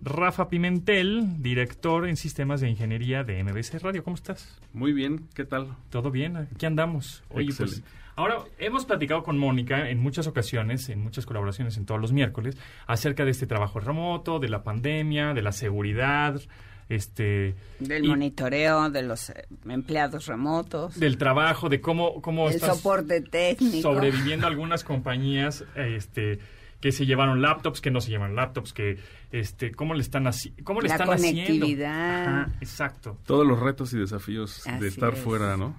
[0.04, 4.04] Rafa Pimentel, director en sistemas de ingeniería de MBC Radio.
[4.04, 4.60] ¿Cómo estás?
[4.74, 5.76] Muy bien, ¿qué tal?
[5.90, 6.38] ¿Todo bien?
[6.38, 7.24] Aquí andamos.
[7.30, 7.90] Oye, pues Excelente.
[8.18, 12.58] Ahora hemos platicado con Mónica en muchas ocasiones, en muchas colaboraciones en todos los miércoles,
[12.86, 16.42] acerca de este trabajo remoto, de la pandemia, de la seguridad,
[16.90, 22.56] este Del y monitoreo de los eh, empleados remotos, del trabajo, de cómo, cómo el
[22.56, 23.94] estás soporte técnico.
[23.94, 26.40] sobreviviendo algunas compañías este
[26.80, 29.00] que se llevaron laptops, que no se llevan laptops, que
[29.32, 31.42] este cómo le están así, cómo le La están haciendo.
[31.44, 32.26] conectividad.
[32.44, 33.18] Ajá, exacto.
[33.26, 35.20] Todos los retos y desafíos Así de estar es.
[35.20, 35.76] fuera, ¿no?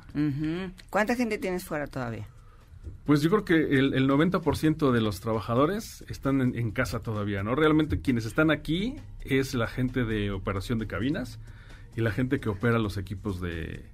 [0.91, 2.27] ¿Cuánta gente tienes fuera todavía?
[3.05, 7.43] Pues yo creo que el, el 90% de los trabajadores están en, en casa todavía,
[7.43, 7.55] ¿no?
[7.55, 11.39] Realmente quienes están aquí es la gente de operación de cabinas
[11.97, 13.85] y la gente que opera los equipos de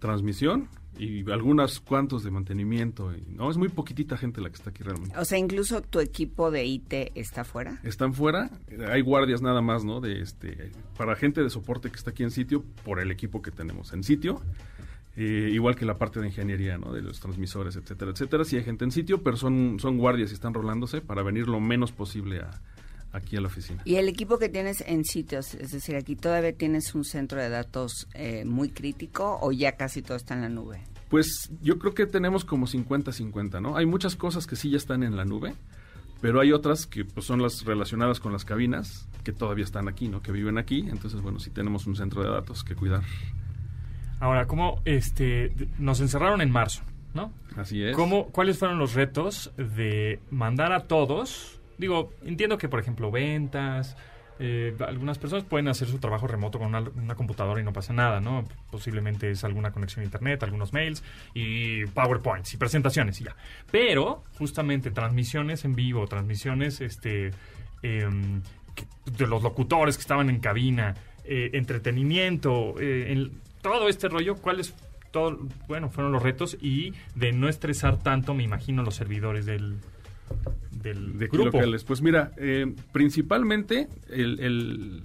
[0.00, 3.12] transmisión y algunos cuantos de mantenimiento.
[3.16, 5.16] y- no, es muy poquitita gente la que está aquí realmente.
[5.16, 7.78] O sea, incluso tu equipo de IT está fuera.
[7.84, 8.50] Están fuera,
[8.88, 10.00] hay guardias nada más, ¿no?
[10.00, 13.50] De este, para gente de soporte que está aquí en sitio por el equipo que
[13.52, 14.42] tenemos en sitio.
[15.16, 16.92] Eh, igual que la parte de ingeniería, ¿no?
[16.92, 18.44] De los transmisores, etcétera, etcétera.
[18.44, 21.60] Sí hay gente en sitio, pero son, son guardias y están rolándose para venir lo
[21.60, 22.60] menos posible a,
[23.12, 23.82] aquí a la oficina.
[23.84, 27.48] Y el equipo que tienes en sitios, es decir, aquí todavía tienes un centro de
[27.48, 30.82] datos eh, muy crítico o ya casi todo está en la nube.
[31.08, 33.76] Pues yo creo que tenemos como 50-50, ¿no?
[33.76, 35.54] Hay muchas cosas que sí ya están en la nube,
[36.20, 40.08] pero hay otras que pues, son las relacionadas con las cabinas, que todavía están aquí,
[40.08, 40.22] ¿no?
[40.22, 40.86] Que viven aquí.
[40.88, 43.02] Entonces, bueno, sí tenemos un centro de datos que cuidar.
[44.20, 46.82] Ahora, ¿cómo este nos encerraron en marzo,
[47.14, 47.32] ¿no?
[47.56, 47.96] Así es.
[47.96, 51.59] ¿Cómo, ¿Cuáles fueron los retos de mandar a todos?
[51.80, 53.96] Digo, entiendo que, por ejemplo, ventas,
[54.38, 58.20] eh, algunas personas pueden hacer su trabajo remoto con una, computadora y no pasa nada,
[58.20, 58.44] ¿no?
[58.70, 61.02] Posiblemente es alguna conexión a internet, algunos mails
[61.34, 63.36] y PowerPoints y presentaciones y ya.
[63.70, 67.30] Pero, justamente, transmisiones en vivo, transmisiones este,
[67.80, 74.36] que- de los locutores que estaban en cabina, eh, entretenimiento, eh, en- todo este rollo,
[74.36, 74.74] ¿cuáles
[75.12, 79.76] todo, bueno, fueron los retos y de no estresar tanto, me imagino, los servidores del,
[80.82, 81.58] del de grupo.
[81.58, 81.84] locales.
[81.84, 85.02] Pues mira, eh, principalmente el, el-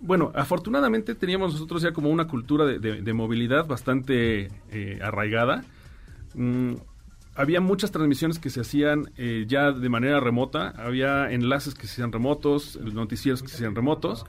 [0.00, 5.64] Bueno, afortunadamente teníamos nosotros ya como una cultura de, de- de movilidad bastante eh, arraigada.
[6.34, 6.74] Mm,
[7.34, 11.92] había muchas transmisiones que se hacían eh, ya de manera remota, había enlaces que se
[11.94, 14.24] hacían remotos, noticieros que se hacían remotos,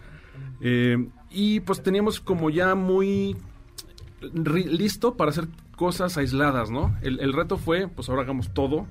[1.30, 3.36] y pues teníamos como ya muy
[4.44, 6.96] listo para hacer cosas aisladas, ¿no?
[7.02, 8.88] El, el reto fue, pues ahora hagamos todo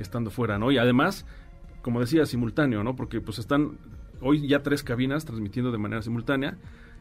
[0.00, 0.70] estando fuera, ¿no?
[0.70, 1.26] Y además,
[1.82, 2.96] como decía, simultáneo, ¿no?
[2.96, 3.78] Porque pues están
[4.20, 6.56] hoy ya tres cabinas transmitiendo de manera simultánea.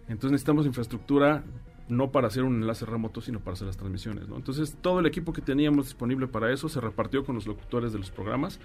[0.08, 1.44] Entonces necesitamos infraestructura
[1.88, 4.28] no para hacer un enlace remoto, sino para hacer las transmisiones.
[4.28, 4.38] ¿no?
[4.38, 8.00] Entonces todo el equipo que teníamos disponible para eso se repartió con los locutores de
[8.00, 8.60] los programas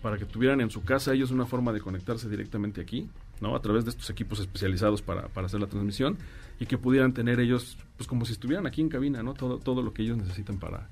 [0.00, 3.08] para que tuvieran en su casa ellos una forma de conectarse directamente aquí,
[3.40, 3.56] ¿no?
[3.56, 6.16] A través de estos equipos especializados para, para hacer la transmisión
[6.60, 9.34] y que pudieran tener ellos, pues como si estuvieran aquí en cabina, ¿no?
[9.34, 10.88] Todo, todo lo que ellos necesitan para,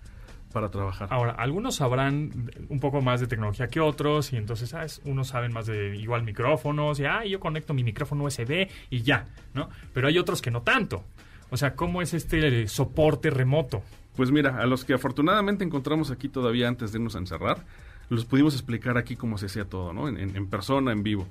[0.57, 1.09] para trabajar.
[1.11, 5.03] Ahora, algunos sabrán un poco más de tecnología que otros y entonces, ¿sabes?
[5.05, 9.27] Unos saben más de igual micrófonos y, ah, yo conecto mi micrófono USB y ya,
[9.53, 9.69] ¿no?
[9.93, 11.05] Pero hay otros que no tanto.
[11.51, 13.83] O sea, ¿cómo es este soporte remoto?
[14.17, 17.59] Pues mira, a los que afortunadamente encontramos aquí todavía antes de irnos a encerrar,
[18.09, 20.09] los pudimos explicar aquí cómo se hacía todo, ¿no?
[20.09, 21.29] En, en, en, persona, en vivo.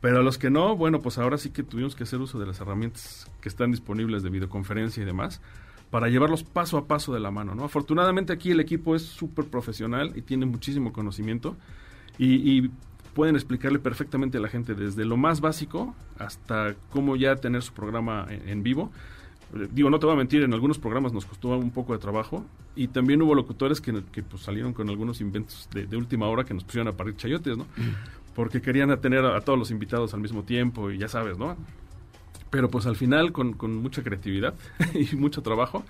[0.00, 2.46] Pero a los que no, bueno, pues ahora sí que tuvimos que hacer uso de
[2.46, 5.40] las herramientas que están disponibles de videoconferencia y demás
[5.90, 7.64] para llevarlos paso a paso de la mano, ¿no?
[7.64, 11.56] Afortunadamente aquí el equipo es súper profesional y tiene muchísimo conocimiento
[12.18, 12.70] y, y
[13.14, 17.72] pueden explicarle perfectamente a la gente desde lo más básico hasta cómo ya tener su
[17.72, 18.90] programa en, en vivo
[19.52, 22.44] digo, no te voy a mentir, en algunos programas nos costó un poco de trabajo
[22.76, 26.44] y también hubo locutores que, que pues, salieron con algunos inventos de, de, última hora
[26.44, 27.66] que nos pusieron a parir chayotes, ¿no?
[28.34, 31.56] Porque querían tener a, a, todos los invitados al mismo tiempo y ya sabes, ¿no?
[32.50, 34.54] Pero pues al final, con, con mucha creatividad
[34.94, 35.84] y mucho trabajo,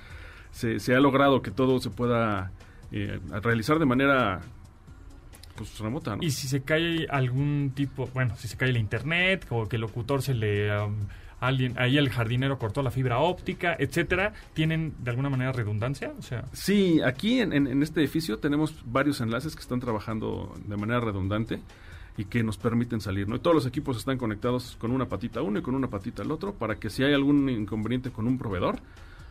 [0.50, 2.50] se, se, ha logrado que todo se pueda
[2.90, 4.40] eh, realizar de manera
[5.56, 6.22] pues remota, ¿no?
[6.22, 9.82] Y si se cae algún tipo, bueno, si se cae el internet o que el
[9.82, 10.76] locutor se le...
[10.80, 10.96] Um,
[11.40, 16.12] alguien ahí el jardinero cortó la fibra óptica, etcétera, ¿tienen de alguna manera redundancia?
[16.18, 20.52] O sea, sí, aquí en, en, en, este edificio tenemos varios enlaces que están trabajando
[20.66, 21.60] de manera redundante
[22.18, 23.36] y que nos permiten salir, ¿no?
[23.36, 26.32] Y todos los equipos están conectados con una patita uno y con una patita el
[26.32, 28.80] otro para que si hay algún inconveniente con un proveedor,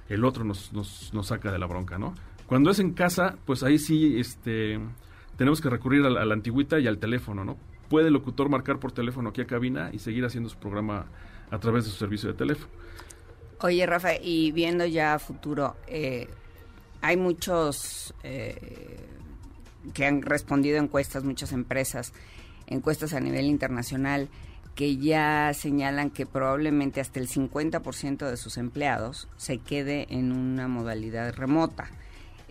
[0.07, 2.15] el otro nos, nos, nos saca de la bronca, ¿no?
[2.47, 4.79] Cuando es en casa, pues ahí sí este,
[5.35, 7.57] tenemos que recurrir a la, a antigüita y al teléfono, ¿no?
[7.89, 11.07] Puede el locutor marcar por teléfono aquí a cabina y seguir haciendo su programa
[11.51, 12.71] a través de su servicio de teléfono.
[13.59, 16.29] Oye, Rafa, y viendo ya a futuro, eh,
[17.01, 18.97] hay muchos eh,
[19.93, 22.13] que han respondido encuestas, muchas empresas,
[22.67, 24.29] encuestas a nivel internacional,
[24.75, 30.67] que ya señalan que probablemente hasta el 50% de sus empleados se quede en una
[30.67, 31.89] modalidad remota.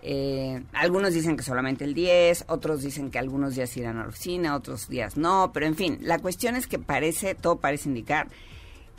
[0.03, 4.09] Eh, algunos dicen que solamente el 10, otros dicen que algunos días irán a la
[4.09, 8.27] oficina, otros días no, pero en fin, la cuestión es que parece, todo parece indicar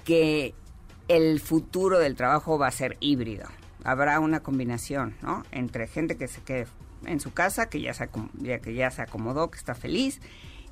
[0.04, 0.54] que
[1.08, 3.46] el futuro del trabajo va a ser híbrido.
[3.84, 5.44] Habrá una combinación, ¿no?
[5.52, 6.66] Entre gente que se quede
[7.04, 8.08] en su casa, que ya se,
[8.62, 10.20] que ya se acomodó, que está feliz,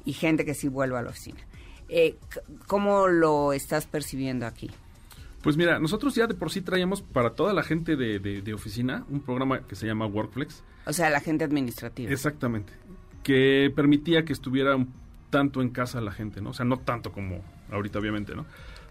[0.06, 1.40] y gente que sí vuelva a la oficina.
[1.90, 2.16] Eh,
[2.66, 4.70] ¿Cómo lo estás percibiendo aquí?
[5.42, 8.54] Pues mira, nosotros ya de por sí traíamos para toda la gente de, de, de
[8.54, 10.64] oficina un programa que se llama Workflex.
[10.86, 12.10] O sea, la gente administrativa.
[12.10, 12.72] Exactamente.
[13.22, 14.92] Que permitía que estuviera un
[15.30, 16.50] tanto en casa la gente, ¿no?
[16.50, 18.46] O sea, no tanto como ahorita, obviamente, ¿no?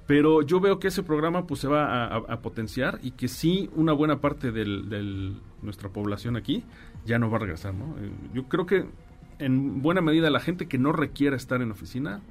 [0.08, 3.28] Pero yo veo que ese programa pues se va a, a, a potenciar y que
[3.28, 6.64] sí una buena parte de del, nuestra población aquí
[7.06, 7.96] ya no va a regresar, ¿no?
[7.98, 8.86] Eh, yo creo que
[9.40, 12.22] en buena medida la gente que no requiera estar en oficina,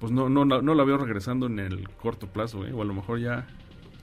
[0.00, 2.72] pues no, no, no, la veo regresando en el corto plazo, ¿eh?
[2.72, 3.46] o a lo mejor ya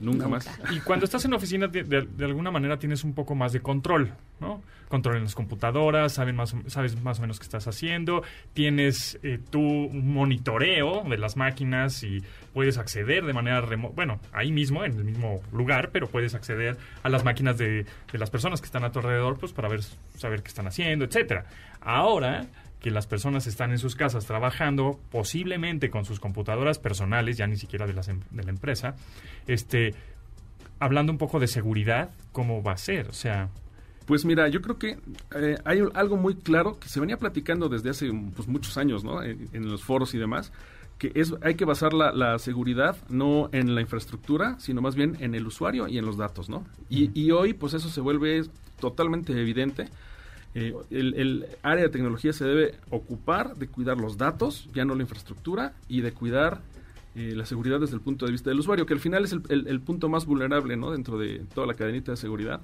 [0.02, 0.50] Nunca, Nunca, más.
[0.72, 3.60] Y cuando estás en oficina, de, de, de, alguna manera tienes un poco más de
[3.60, 4.60] control, ¿no?
[4.88, 9.38] Control en las computadoras, saben más, sabes más o menos qué estás haciendo, tienes eh,
[9.50, 14.92] tu monitoreo de las máquinas y puedes acceder de manera remota, bueno, ahí mismo, en
[14.92, 18.84] el mismo lugar, pero puedes acceder a las máquinas de, de las personas que están
[18.84, 19.82] a tu alrededor, pues para ver,
[20.16, 21.46] saber qué están haciendo, etcétera.
[21.80, 22.46] Ahora
[22.82, 27.56] que las personas están en sus casas trabajando, posiblemente con sus computadoras personales, ya ni
[27.56, 28.96] siquiera de, las, de la empresa,
[29.46, 29.94] este,
[30.80, 33.08] hablando un poco de seguridad, ¿cómo va a ser?
[33.08, 33.48] O sea...
[34.04, 34.98] Pues mira, yo creo que
[35.36, 39.22] eh, hay algo muy claro que se venía platicando desde hace pues, muchos años, ¿no?
[39.22, 40.52] En, en, los foros y demás,
[40.98, 45.16] que es, hay que basar la, la, seguridad no en la infraestructura, sino más bien
[45.20, 46.64] en el usuario y en los datos, ¿no?
[46.90, 48.42] Y, y hoy, pues eso se vuelve
[48.80, 49.88] totalmente evidente
[50.54, 55.02] eh, el, área de tecnología se debe ocupar de cuidar los datos, ya no la
[55.02, 56.60] infraestructura, y de cuidar
[57.14, 59.80] eh, la seguridad desde el punto de vista del usuario, que al final es el,
[59.80, 60.90] punto más vulnerable ¿no?
[60.90, 62.60] dentro de toda la cadenita de seguridad.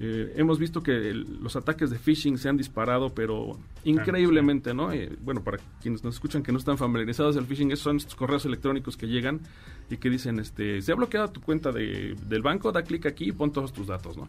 [0.00, 4.90] Eh, hemos visto que los ataques de phishing se han disparado, pero increíblemente, ¿no?
[5.20, 8.96] Bueno, para quienes nos escuchan que no están familiarizados, el phishing son estos correos electrónicos
[8.96, 9.40] que llegan
[9.88, 13.28] y que dicen, este, se ha bloqueado tu cuenta de, del banco, da clic aquí
[13.28, 14.28] y pon todos tus datos, ¿no?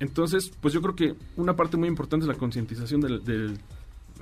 [0.00, 3.58] Entonces, pues yo creo que una parte muy importante es la concientización del, del,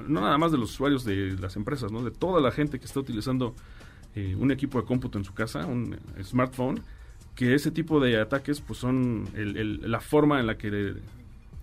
[0.07, 2.03] no nada más de los usuarios de las empresas, ¿no?
[2.03, 3.55] De toda la gente que está utilizando
[4.15, 6.83] eh, un equipo de cómputo en su casa, un smartphone,
[7.35, 10.95] que ese tipo de ataques, pues son el, el, la forma en la que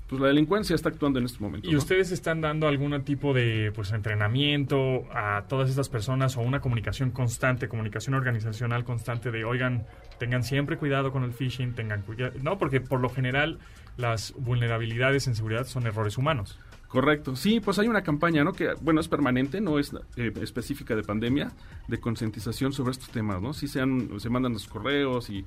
[0.08, 1.68] pues la delincuencia está actuando en este momento.
[1.68, 1.80] ¿Y ¿no?
[1.80, 7.10] ustedes están dando algún tipo de pues entrenamiento a todas estas personas o una comunicación
[7.10, 9.88] constante, comunicación organizacional constante de, oigan,
[10.20, 13.58] tengan siempre cuidado con el phishing, tengan cuidado, no, porque por lo general
[13.98, 16.58] las vulnerabilidades en seguridad son errores humanos.
[16.88, 17.36] Correcto.
[17.36, 18.54] Sí, pues hay una campaña, ¿no?
[18.54, 21.52] Que, bueno, es permanente, no es eh, específica de pandemia,
[21.88, 23.54] de concientización sobre estos temas, ¿no?
[23.54, 25.44] Sí se, han- se mandan los correos y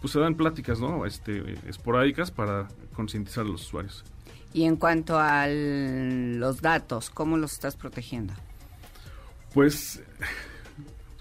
[0.00, 1.04] pues se dan pláticas, ¿no?
[1.06, 4.04] Este, esporádicas para concientizar a los usuarios.
[4.52, 8.32] Y en cuanto a los datos, ¿cómo los estás protegiendo?
[9.52, 10.02] Pues,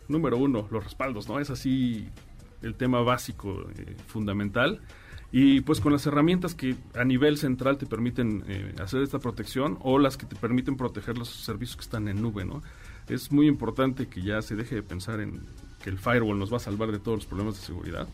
[0.07, 1.39] número uno, los respaldos, ¿no?
[1.39, 2.07] Es así
[2.61, 4.81] el tema básico, eh, fundamental.
[5.37, 9.77] Y pues con las herramientas que a nivel central te permiten eh, hacer esta protección
[9.81, 12.63] o las que te permiten proteger los servicios que están en nube, ¿no?
[13.09, 15.41] Es muy importante que ya se deje de pensar en
[15.83, 18.07] que el firewall nos va a salvar de todos los problemas de seguridad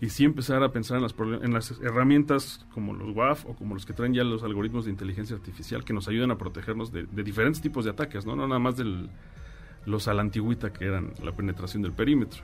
[0.00, 3.92] y sí empezar a pensar en las, herramientas como los WAF o como los que
[3.92, 7.60] traen ya los algoritmos de inteligencia artificial que nos ayudan a protegernos de, de diferentes
[7.60, 8.36] tipos de ataques, ¿no?
[8.36, 9.06] No nada más de
[9.84, 12.42] los a la antigüita que eran la penetración del perímetro.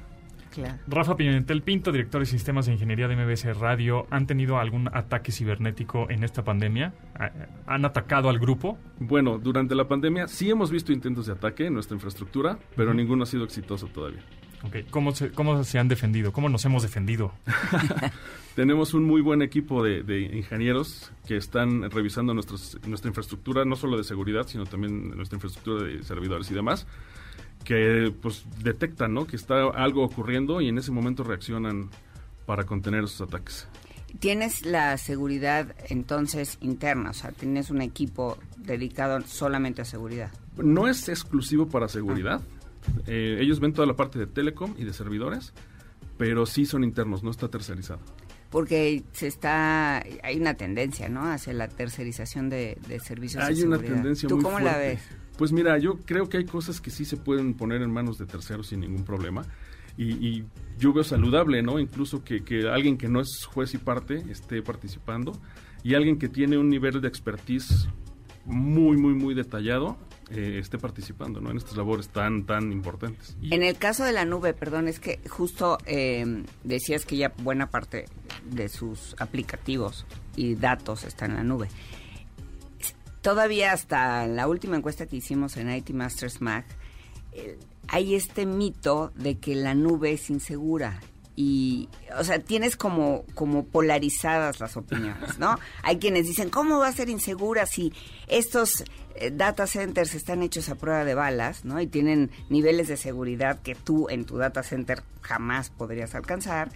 [0.55, 0.79] Claro.
[0.89, 5.31] Rafa Pimentel Pinto, director de Sistemas de Ingeniería de MBS Radio, ¿han tenido algún ataque
[5.33, 6.93] cibernético en esta pandemia?
[7.19, 7.31] ¿Ha-
[7.67, 8.77] ¿Han atacado al grupo?
[8.99, 13.23] Bueno, durante la pandemia sí hemos visto intentos de ataque en nuestra infraestructura, pero ninguno
[13.23, 14.23] ha sido exitoso todavía.
[14.63, 16.33] Ok, ¿Cómo se, ¿Cómo se han defendido?
[16.33, 17.33] ¿Cómo nos hemos defendido?
[18.55, 23.77] Tenemos un muy buen equipo de, de ingenieros que están revisando nuestras- nuestra infraestructura, no
[23.77, 26.87] solo de seguridad, sino también nuestra infraestructura de servidores y demás,
[27.65, 29.27] que pues detectan ¿no?
[29.27, 31.91] que está algo ocurriendo y en ese momento reaccionan
[32.47, 33.69] para contener esos ataques.
[34.19, 40.33] Tienes la seguridad entonces interna, o sea, tienes un equipo dedicado solamente a seguridad.
[40.57, 42.41] No es exclusivo para seguridad.
[43.07, 45.53] Eh, ellos ven toda la parte de telecom y de servidores,
[46.19, 48.01] pero sí son internos, no está tercerizado.
[48.51, 51.31] Porque se está, hay una tendencia, ¿no?
[51.31, 53.95] Hacia la tercerización de, de servicios de Hay una seguridad.
[53.95, 55.01] tendencia ¿Tú muy cómo la ves?
[55.41, 58.27] Pues mira, yo creo que hay cosas que sí se pueden poner en manos de
[58.27, 59.43] terceros sin ningún problema.
[59.97, 60.45] Y,
[60.79, 61.79] yo veo saludable, ¿no?
[61.79, 65.33] Incluso que, alguien que no es juez y parte esté participando
[65.83, 67.89] y alguien que tiene un nivel de expertise
[68.45, 69.97] muy, muy, muy detallado
[70.31, 71.51] eh, esté participando, ¿no?
[71.51, 73.35] En estas labores tan, tan importantes.
[73.51, 77.71] En el caso de la nube, perdón, es que justo eh, decías que ya buena
[77.71, 78.05] parte
[78.45, 80.05] de sus aplicativos
[80.37, 81.69] y datos está en la nube.
[83.23, 86.65] Todavía hasta la última encuesta que hicimos en IT Masters Mac,
[87.33, 87.59] eh,
[87.89, 91.01] hay este mito de que la nube es insegura.
[91.37, 95.59] Y, o sea, tienes como, como polarizadas las opiniones, ¿no?
[95.83, 97.95] Hay quienes dicen, ¿cómo va a ser insegura si
[98.27, 101.81] estos eh, data centers están hechos a prueba de balas, ¿no?
[101.81, 106.73] Y tienen niveles de seguridad que tú en tu data center jamás podrías alcanzar.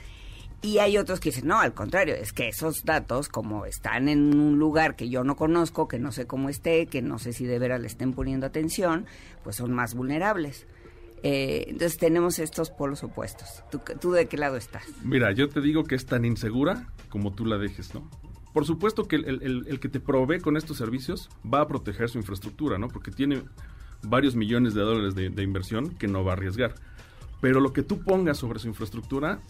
[0.64, 4.34] Y hay otros que dicen, no, al contrario, es que esos datos, como están en
[4.34, 7.44] un lugar que yo no conozco, que no sé cómo esté, que no sé si
[7.44, 9.04] de veras le estén poniendo atención,
[9.42, 10.66] pues son más vulnerables.
[11.22, 13.62] Eh, entonces tenemos estos polos opuestos.
[13.70, 14.84] ¿Tú, ¿Tú de qué lado estás?
[15.02, 18.08] Mira, yo te digo que es tan insegura como tú la dejes, ¿no?
[18.54, 22.16] Por supuesto que el, el- que te provee con estos servicios va a proteger su
[22.16, 22.88] infraestructura, ¿no?
[22.88, 23.42] Porque tiene
[24.02, 26.74] varios millones de dólares de inversión que no va a arriesgar.
[27.42, 29.40] Pero lo que tú pongas sobre su infraestructura,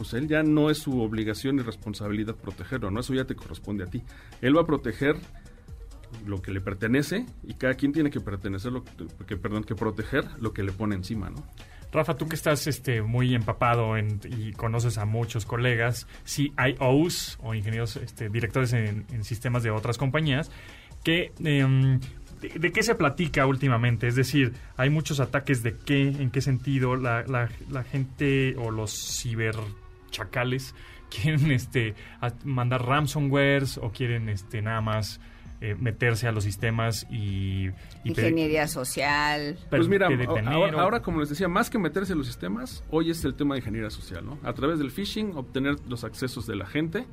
[0.00, 3.00] pues él ya no es su obligación y responsabilidad protegerlo, ¿no?
[3.00, 4.02] Eso ya te corresponde a ti.
[4.40, 5.14] Él va a proteger
[6.24, 8.82] lo que le pertenece y cada quien tiene que pertenecer, lo
[9.26, 11.44] que, perdón, que proteger lo que le pone encima, ¿no?
[11.92, 17.96] Rafa, tú que estás este, muy empapado y conoces a muchos colegas, CIOs o ingenieros,
[17.96, 20.50] este, directores en, sistemas de otras compañías,
[21.04, 22.00] que, em,
[22.40, 24.06] de, qué se platica últimamente?
[24.06, 28.92] Es decir, hay muchos ataques de qué, en qué sentido la, la- gente o los
[30.10, 30.74] ciberchacales
[31.10, 35.20] quieren este, a- mandar ransomwares o quieren este, nada más
[35.60, 37.68] eh, meterse a los sistemas y...
[38.04, 39.58] Ingeniería social.
[39.68, 43.10] Pues mira, a- ahora, ahora, como les decía, más que meterse en los sistemas, hoy
[43.10, 44.38] es el tema de ingeniería social, ¿no?
[44.42, 47.06] A través del phishing, obtener los accesos de la gente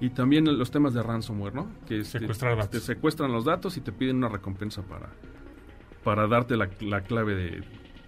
[0.00, 1.70] y también los temas de ransomware, ¿no?
[1.86, 2.70] Que este, Secuestrar datos.
[2.72, 5.08] te secuestran los datos y te piden una recompensa para,
[6.04, 7.50] para darte la, la clave de,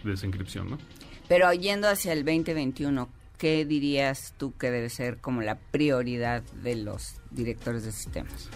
[0.04, 0.78] de desencripción, ¿no?
[1.26, 3.08] Pero yendo hacia el 2021,
[3.40, 8.50] ¿qué dirías tú que debe ser como la prioridad de los directores de sistemas?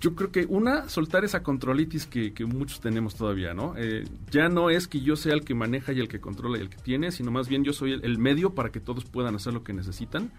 [0.00, 3.74] Yo creo que una, soltar esa controlitis que, que muchos tenemos todavía, ¿no?
[3.76, 6.62] Eh, ya no es que yo sea el que maneja y el que controla y
[6.62, 9.34] el que tiene, sino más bien yo soy el, el medio para que todos puedan
[9.34, 10.32] hacer lo que necesitan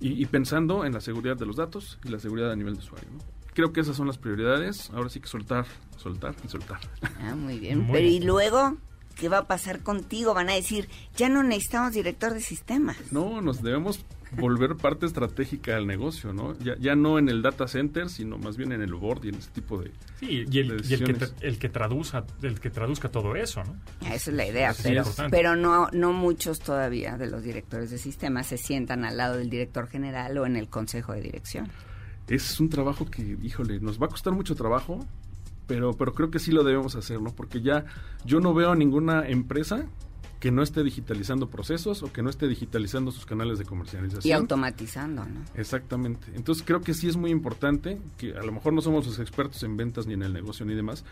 [0.00, 2.80] y, y pensando en la seguridad de los datos y la seguridad a nivel de
[2.80, 3.18] usuario, ¿no?
[3.54, 4.90] Creo que esas son las prioridades.
[4.90, 5.66] Ahora sí que soltar,
[5.96, 6.80] soltar y soltar.
[7.20, 7.80] Ah, muy bien.
[7.80, 8.22] Muy Pero bien.
[8.22, 8.76] y luego,
[9.20, 10.32] ¿qué va a pasar contigo?
[10.32, 12.96] Van a decir, ya no necesitamos director de sistemas.
[13.12, 16.56] No, nos debemos volver parte estratégica del negocio, ¿no?
[16.58, 19.34] Ya, ya no en el data center, sino más bien en el board y en
[19.34, 19.90] ese tipo de
[20.20, 23.62] Sí, y el, de y el que, el que traduzca, el que traduzca todo eso,
[23.64, 23.76] ¿no?
[24.06, 27.98] Esa es la idea, Eso pero, pero no, no muchos todavía de los directores de
[27.98, 31.68] sistemas se sientan al lado del director general o en el consejo de dirección.
[32.28, 35.04] es un trabajo que, híjole, nos va a costar mucho trabajo,
[35.70, 37.30] pero, pero creo que sí lo debemos hacer, ¿no?
[37.30, 37.84] Porque ya
[38.24, 39.86] yo no veo ninguna empresa
[40.40, 44.28] que no esté digitalizando procesos o que no esté digitalizando sus canales de comercialización.
[44.28, 45.44] Y automatizando, ¿no?
[45.54, 46.26] Exactamente.
[46.34, 49.62] Entonces creo que sí es muy importante, que a lo mejor no somos los expertos
[49.62, 51.04] en ventas ni en el negocio ni demás,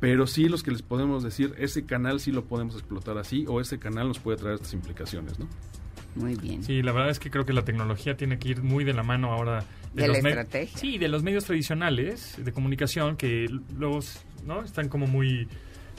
[0.00, 3.60] pero sí los que les podemos decir, ese canal sí lo podemos explotar así o
[3.60, 5.46] ese canal nos puede traer estas implicaciones, ¿no?
[6.14, 6.64] Muy bien.
[6.64, 9.02] Sí, la verdad es que creo que la tecnología tiene que ir muy de la
[9.02, 9.66] mano ahora
[10.02, 10.78] De la los me- estrategia.
[10.78, 14.00] Sí, de los medios tradicionales de comunicación que luego
[14.44, 15.48] no están como muy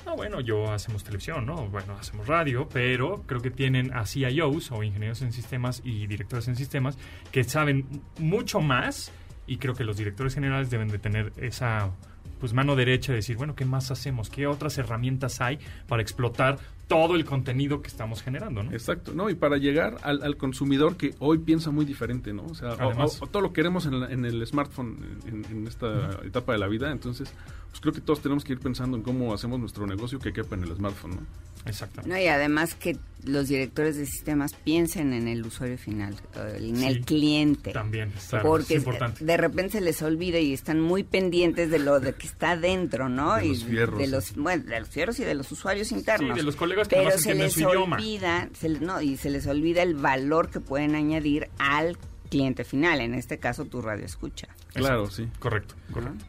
[0.05, 1.67] no, bueno, yo hacemos televisión, ¿no?
[1.67, 6.47] Bueno, hacemos radio, pero creo que tienen a CIOs o ingenieros en sistemas y directores
[6.47, 6.97] en sistemas
[7.29, 7.85] que saben
[8.17, 9.11] mucho más
[9.47, 11.91] y creo que los directores generales deben de tener esa
[12.39, 14.29] pues mano derecha de decir, bueno, ¿qué más hacemos?
[14.29, 16.57] ¿Qué otras herramientas hay para explotar
[16.87, 18.71] todo el contenido que estamos generando, ¿no?
[18.71, 19.29] Exacto, ¿no?
[19.29, 22.45] Y para llegar al, al consumidor que hoy piensa muy diferente, ¿no?
[22.45, 23.21] O sea, Además.
[23.21, 26.59] o- o todo lo queremos en, la- en el smartphone en, en esta etapa de
[26.59, 27.33] la vida, entonces,
[27.77, 30.55] pues creo que todos tenemos que ir pensando en cómo hacemos nuestro negocio que quepa
[30.55, 31.21] en el smartphone, ¿no?
[31.65, 32.09] Exactamente.
[32.09, 36.15] No, y además que los directores de sistemas piensen en el usuario final,
[36.55, 37.73] en Sí, el cliente.
[37.73, 39.23] También, claro, porque es importante.
[39.25, 43.09] de repente se les olvida y están muy pendientes de lo de que está dentro,
[43.09, 43.35] ¿no?
[43.35, 46.31] De y los fierros, de los bueno, de los fierros y de los usuarios internos.
[46.31, 47.97] Sí, de los colegas que Pero se les su idioma.
[47.97, 51.97] olvida, se no, y se les olvida el valor que pueden añadir al
[52.31, 54.47] cliente final, en este caso tu radio escucha.
[54.73, 55.27] Claro, sí.
[55.39, 56.25] Correcto, correcto.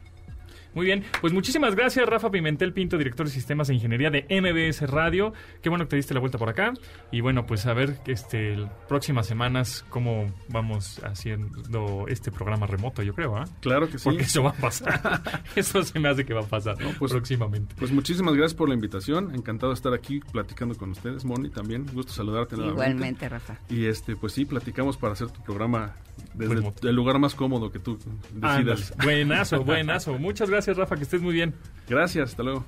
[0.75, 4.89] Muy bien, pues muchísimas gracias Rafa Pimentel Pinto, director de Sistemas de Ingeniería de MBS
[4.89, 5.33] Radio.
[5.63, 6.73] Qué bueno que te diste la vuelta por acá.
[7.11, 8.57] Y bueno, pues a ver este
[8.89, 13.45] próximas semanas cómo vamos haciendo este programa remoto, yo creo, ¿ah?
[13.61, 14.05] Claro que sí.
[14.05, 15.43] Porque eso va a pasar.
[15.57, 17.75] eso se me hace que va a pasar pues- próximamente.
[17.79, 19.35] Pues muchísimas gracias por la invitación.
[19.35, 21.87] Encantado de estar aquí platicando con ustedes, Moni, también.
[21.93, 22.85] Gusto saludarte nuevamente.
[22.91, 23.59] Igualmente, Rafa.
[23.69, 25.95] Y este, pues sí, platicamos para hacer tu programa
[26.35, 26.89] desde Remoto.
[26.89, 27.99] el lugar más cómodo que tú
[28.33, 28.93] decidas.
[29.03, 30.19] Buenazo, buenazo.
[30.19, 31.55] Muchas gracias Rafa, que estés muy bien.
[31.89, 32.65] Gracias, hasta luego.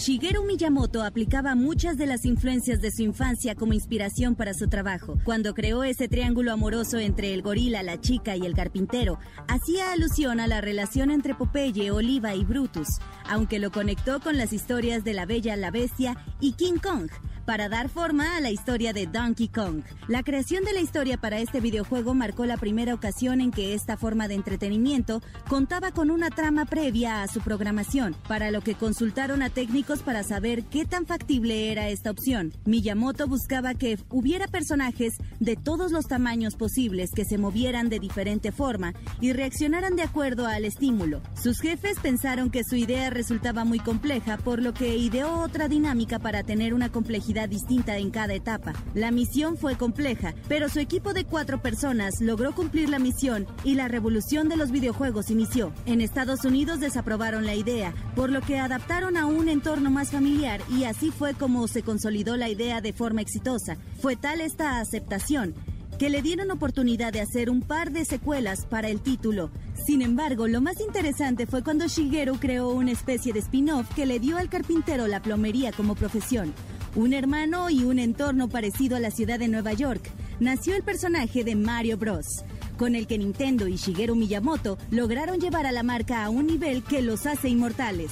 [0.00, 5.18] Shigeru Miyamoto aplicaba muchas de las influencias de su infancia como inspiración para su trabajo.
[5.24, 10.40] Cuando creó ese triángulo amoroso entre el gorila, la chica y el carpintero, hacía alusión
[10.40, 12.88] a la relación entre Popeye, Oliva y Brutus,
[13.28, 17.10] aunque lo conectó con las historias de la Bella, la Bestia y King Kong
[17.50, 19.82] para dar forma a la historia de Donkey Kong.
[20.06, 23.96] La creación de la historia para este videojuego marcó la primera ocasión en que esta
[23.96, 29.42] forma de entretenimiento contaba con una trama previa a su programación, para lo que consultaron
[29.42, 32.52] a técnicos para saber qué tan factible era esta opción.
[32.66, 38.52] Miyamoto buscaba que hubiera personajes de todos los tamaños posibles que se movieran de diferente
[38.52, 41.20] forma y reaccionaran de acuerdo al estímulo.
[41.34, 46.20] Sus jefes pensaron que su idea resultaba muy compleja, por lo que ideó otra dinámica
[46.20, 48.72] para tener una complejidad distinta en cada etapa.
[48.94, 53.74] La misión fue compleja, pero su equipo de cuatro personas logró cumplir la misión y
[53.74, 55.72] la revolución de los videojuegos inició.
[55.86, 60.60] En Estados Unidos desaprobaron la idea, por lo que adaptaron a un entorno más familiar
[60.70, 63.76] y así fue como se consolidó la idea de forma exitosa.
[64.00, 65.54] Fue tal esta aceptación
[66.00, 69.50] que le dieron oportunidad de hacer un par de secuelas para el título.
[69.86, 74.18] Sin embargo, lo más interesante fue cuando Shigeru creó una especie de spin-off que le
[74.18, 76.54] dio al carpintero la plomería como profesión.
[76.96, 80.10] Un hermano y un entorno parecido a la ciudad de Nueva York.
[80.40, 82.44] Nació el personaje de Mario Bros
[82.80, 86.82] con el que Nintendo y Shigeru Miyamoto lograron llevar a la marca a un nivel
[86.82, 88.10] que los hace inmortales.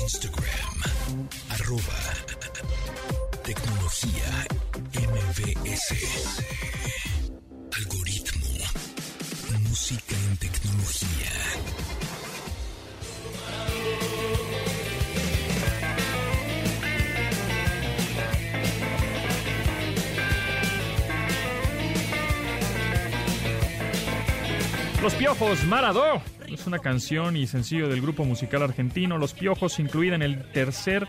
[0.00, 1.28] Instagram.
[1.50, 1.98] Arroba.
[3.42, 4.46] Tecnología.
[4.94, 5.94] MBS.
[7.76, 8.46] Algoritmo.
[9.68, 11.93] Música en tecnología.
[25.04, 26.22] Los Piojos, Maradó.
[26.48, 31.06] Es una canción y sencillo del grupo musical argentino Los Piojos, incluida en el tercer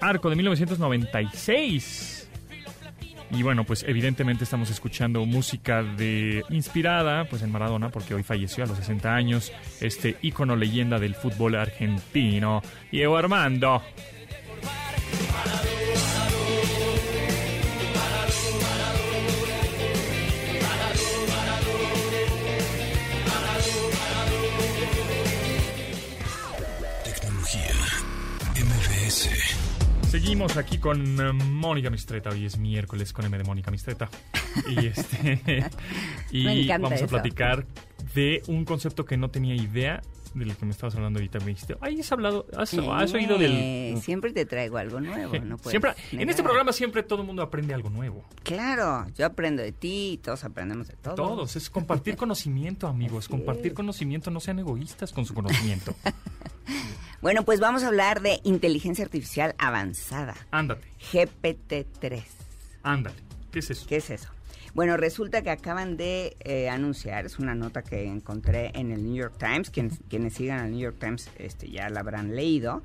[0.00, 2.28] arco de 1996.
[3.30, 8.64] Y bueno, pues evidentemente estamos escuchando música de inspirada pues en Maradona porque hoy falleció
[8.64, 9.50] a los 60 años
[9.80, 12.60] este ícono leyenda del fútbol argentino,
[12.92, 13.80] Diego Armando.
[30.08, 32.30] Seguimos aquí con eh, Mónica Mistreta.
[32.30, 34.08] Hoy es miércoles con M de Mónica Mistreta.
[34.68, 35.68] Y este.
[36.30, 37.06] y vamos a eso.
[37.08, 37.66] platicar
[38.14, 40.00] de un concepto que no tenía idea
[40.32, 41.40] del que me estabas hablando ahorita.
[41.40, 44.00] Me dijiste, ay, has hablado, has, has oído del.
[44.00, 47.74] Siempre te traigo algo nuevo, no Siempre, en este programa siempre todo el mundo aprende
[47.74, 48.24] algo nuevo.
[48.44, 51.14] Claro, yo aprendo de ti y todos aprendemos de todo.
[51.14, 53.28] Todos, es compartir conocimiento, amigos.
[53.28, 55.94] Compartir conocimiento, no sean egoístas con su conocimiento.
[57.22, 62.22] Bueno, pues vamos a hablar de inteligencia artificial avanzada, Ándate, GPT-3.
[62.82, 63.22] ándate.
[63.50, 63.86] ¿Qué es eso?
[63.88, 64.28] ¿Qué es eso?
[64.74, 69.14] Bueno, resulta que acaban de eh, anunciar, es una nota que encontré en el New
[69.16, 72.82] York Times, quienes, quienes sigan al New York Times este, ya la habrán leído,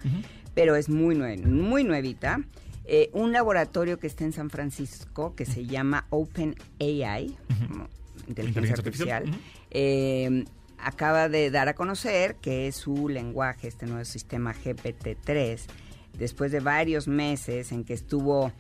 [0.56, 2.40] pero es muy, nue- muy nuevita.
[2.86, 7.36] Eh, un laboratorio que está en San Francisco que se llama OpenAI,
[7.68, 7.88] como
[8.28, 10.46] inteligencia Inteligencia artificial, artificial, eh,
[10.84, 15.62] acaba de dar a conocer que su lenguaje, este nuevo sistema GPT-3,
[16.18, 18.52] después de varios meses en que estuvo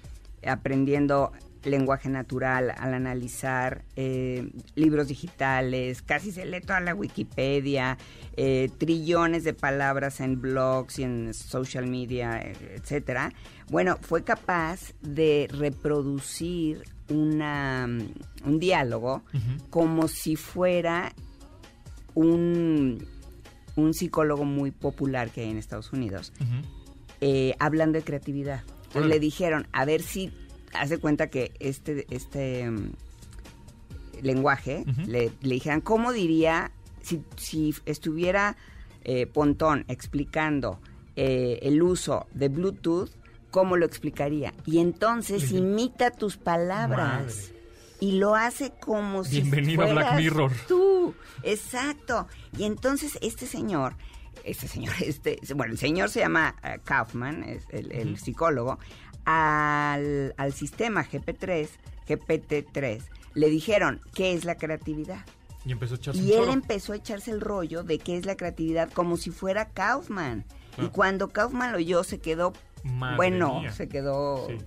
[0.45, 1.31] aprendiendo
[1.69, 7.97] lenguaje natural al analizar eh, libros digitales, casi se lee toda la Wikipedia,
[8.35, 13.31] eh, trillones de palabras en blogs y en social media, etcétera.
[13.69, 18.13] Bueno, fue capaz de reproducir una, mm,
[18.45, 19.21] un diálogo
[19.69, 21.13] como si fuera
[22.15, 23.05] un,
[23.75, 26.33] un psicólogo muy popular que hay en Estados Unidos,
[27.21, 28.63] eh, hablando de creatividad.
[28.87, 30.31] Entonces le dijeron, a ver si
[30.73, 32.91] hace cuenta que este, este mm,
[34.21, 38.57] lenguaje, le, le dijeran, ¿cómo diría si, si estuviera
[39.03, 40.79] eh, Pontón explicando
[41.15, 43.09] eh, el uso de Bluetooth,
[43.49, 44.53] cómo lo explicaría?
[44.65, 47.49] Y entonces imita tus palabras.
[47.49, 47.60] Madre.
[48.01, 50.51] Y lo hace como si Bienvenido a Black fueras Mirror.
[50.67, 52.27] Tú, exacto.
[52.57, 53.95] Y entonces este señor,
[54.43, 58.79] este señor, este, bueno, el señor se llama eh, Kaufman, es el, el psicólogo,
[59.25, 61.69] al, al sistema GP3,
[62.07, 63.03] GPT-3,
[63.35, 65.23] le dijeron, ¿qué es la creatividad?
[65.63, 66.53] Y empezó a echarse Y él choro.
[66.53, 70.43] empezó a echarse el rollo de qué es la creatividad como si fuera Kaufman.
[70.79, 70.89] Y Ah.
[70.91, 73.71] cuando Kaufman lo oyó, se quedó, Madre bueno, mía.
[73.71, 74.47] se quedó...
[74.47, 74.57] Sí.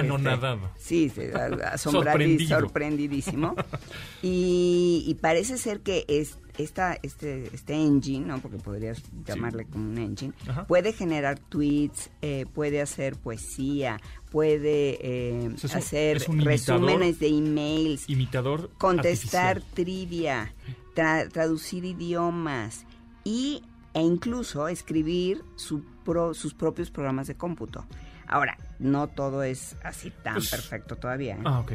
[0.00, 0.70] Este, Anonadado.
[0.78, 2.60] Sí, se- a- asombradi- Sorprendido.
[2.60, 3.54] sorprendidísimo.
[4.22, 8.38] y, y parece ser que es, esta, este, este engine, ¿no?
[8.40, 10.66] porque podrías llamarle como un engine, Ajá.
[10.66, 16.28] puede generar tweets, eh, puede hacer poesía, puede eh, O sea, es un- hacer es
[16.28, 18.70] un imitador resúmenes de emails, Imitador.
[18.78, 19.74] contestar artificial.
[19.74, 20.54] trivia,
[20.94, 22.84] tra- traducir idiomas
[23.24, 23.62] y,
[23.94, 27.86] e incluso escribir su pro- sus propios programas de cómputo.
[28.32, 31.34] Ahora, no todo es así tan Pues- perfecto todavía.
[31.36, 31.42] ¿eh?
[31.44, 31.72] Ah, ok.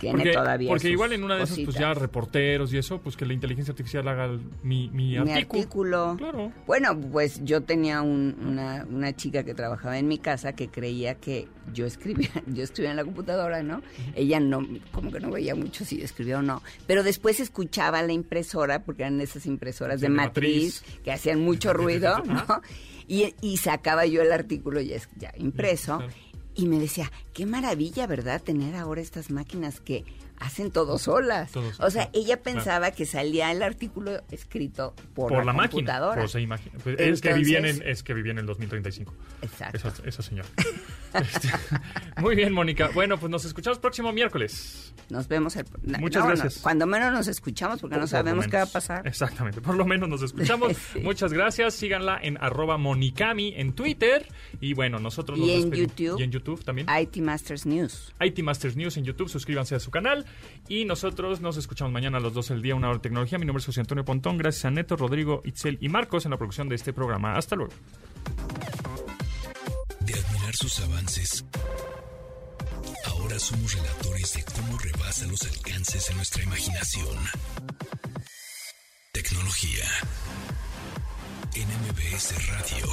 [0.00, 3.16] Tiene Porque, todavía porque igual en una de esas, pues ya reporteros y eso, pues
[3.16, 6.10] que la inteligencia artificial haga el- mi, mi, Mi artículo.
[6.10, 6.14] artículo.
[6.18, 6.52] Claro.
[6.66, 11.14] Bueno, pues yo tenía un- una, una chica que trabajaba en mi casa que creía
[11.14, 13.82] que yo escribía, yo escribía en la computadora, ¿no?
[14.14, 16.60] Ella no, como que no veía mucho si escribía o no.
[16.88, 21.02] Pero después escuchaba la impresora, porque eran esas impresoras Sí, de de matriz, matriz.
[21.04, 22.44] que hacían mucho ruido, ¿no?
[23.08, 25.98] Y, y sacaba yo el artículo ya, es- ya impreso.
[25.98, 26.12] Claro.
[26.56, 28.40] Y me decía, qué maravilla, ¿verdad?
[28.40, 30.04] Tener ahora estas máquinas que
[30.38, 31.50] hacen todo solas.
[31.78, 32.42] O sea, ella claro.
[32.58, 35.70] pensaba que salía el artículo escrito por, Por, la, máquina.
[35.70, 36.40] computadora.
[36.40, 36.78] Imagina.
[36.82, 39.14] Pues, es, que vivía en, es que vivía en el 2035.
[39.42, 39.76] Exacto.
[39.76, 40.48] Esa, esa señora.
[41.14, 41.48] Este,
[42.20, 42.90] muy bien, Mónica.
[42.92, 44.92] Bueno, pues nos escuchamos próximo miércoles.
[45.10, 45.64] Nos vemos el...
[46.00, 46.56] Muchas no, gracias.
[46.56, 49.06] no, cuando menos nos escuchamos porque no Por- sabemos qué va a pasar.
[49.06, 50.72] Exactamente, por lo menos nos escuchamos.
[50.92, 50.98] Sí.
[50.98, 51.74] Muchas gracias.
[51.74, 54.26] Síganla en arroba monicami en Twitter.
[54.60, 55.94] Y bueno, nosotros Y nos en despedimos.
[55.96, 56.20] YouTube.
[56.20, 56.88] Y en YouTube también.
[57.00, 58.12] IT Masters News.
[58.20, 60.23] IT Masters News en YouTube, suscríbanse a su canal
[60.68, 63.38] y nosotros nos escuchamos mañana a las 12 del día, una hora de tecnología.
[63.38, 66.38] Mi nombre es José Antonio Pontón, gracias a Neto, Rodrigo, Itzel y Marcos en la
[66.38, 67.34] producción de este programa.
[67.36, 67.72] Hasta luego.
[70.00, 71.44] De admirar sus avances,
[73.06, 77.16] ahora somos relatores de cómo rebasa los alcances de nuestra imaginación.
[79.12, 79.84] Tecnología.
[81.54, 82.88] En MBS Radio.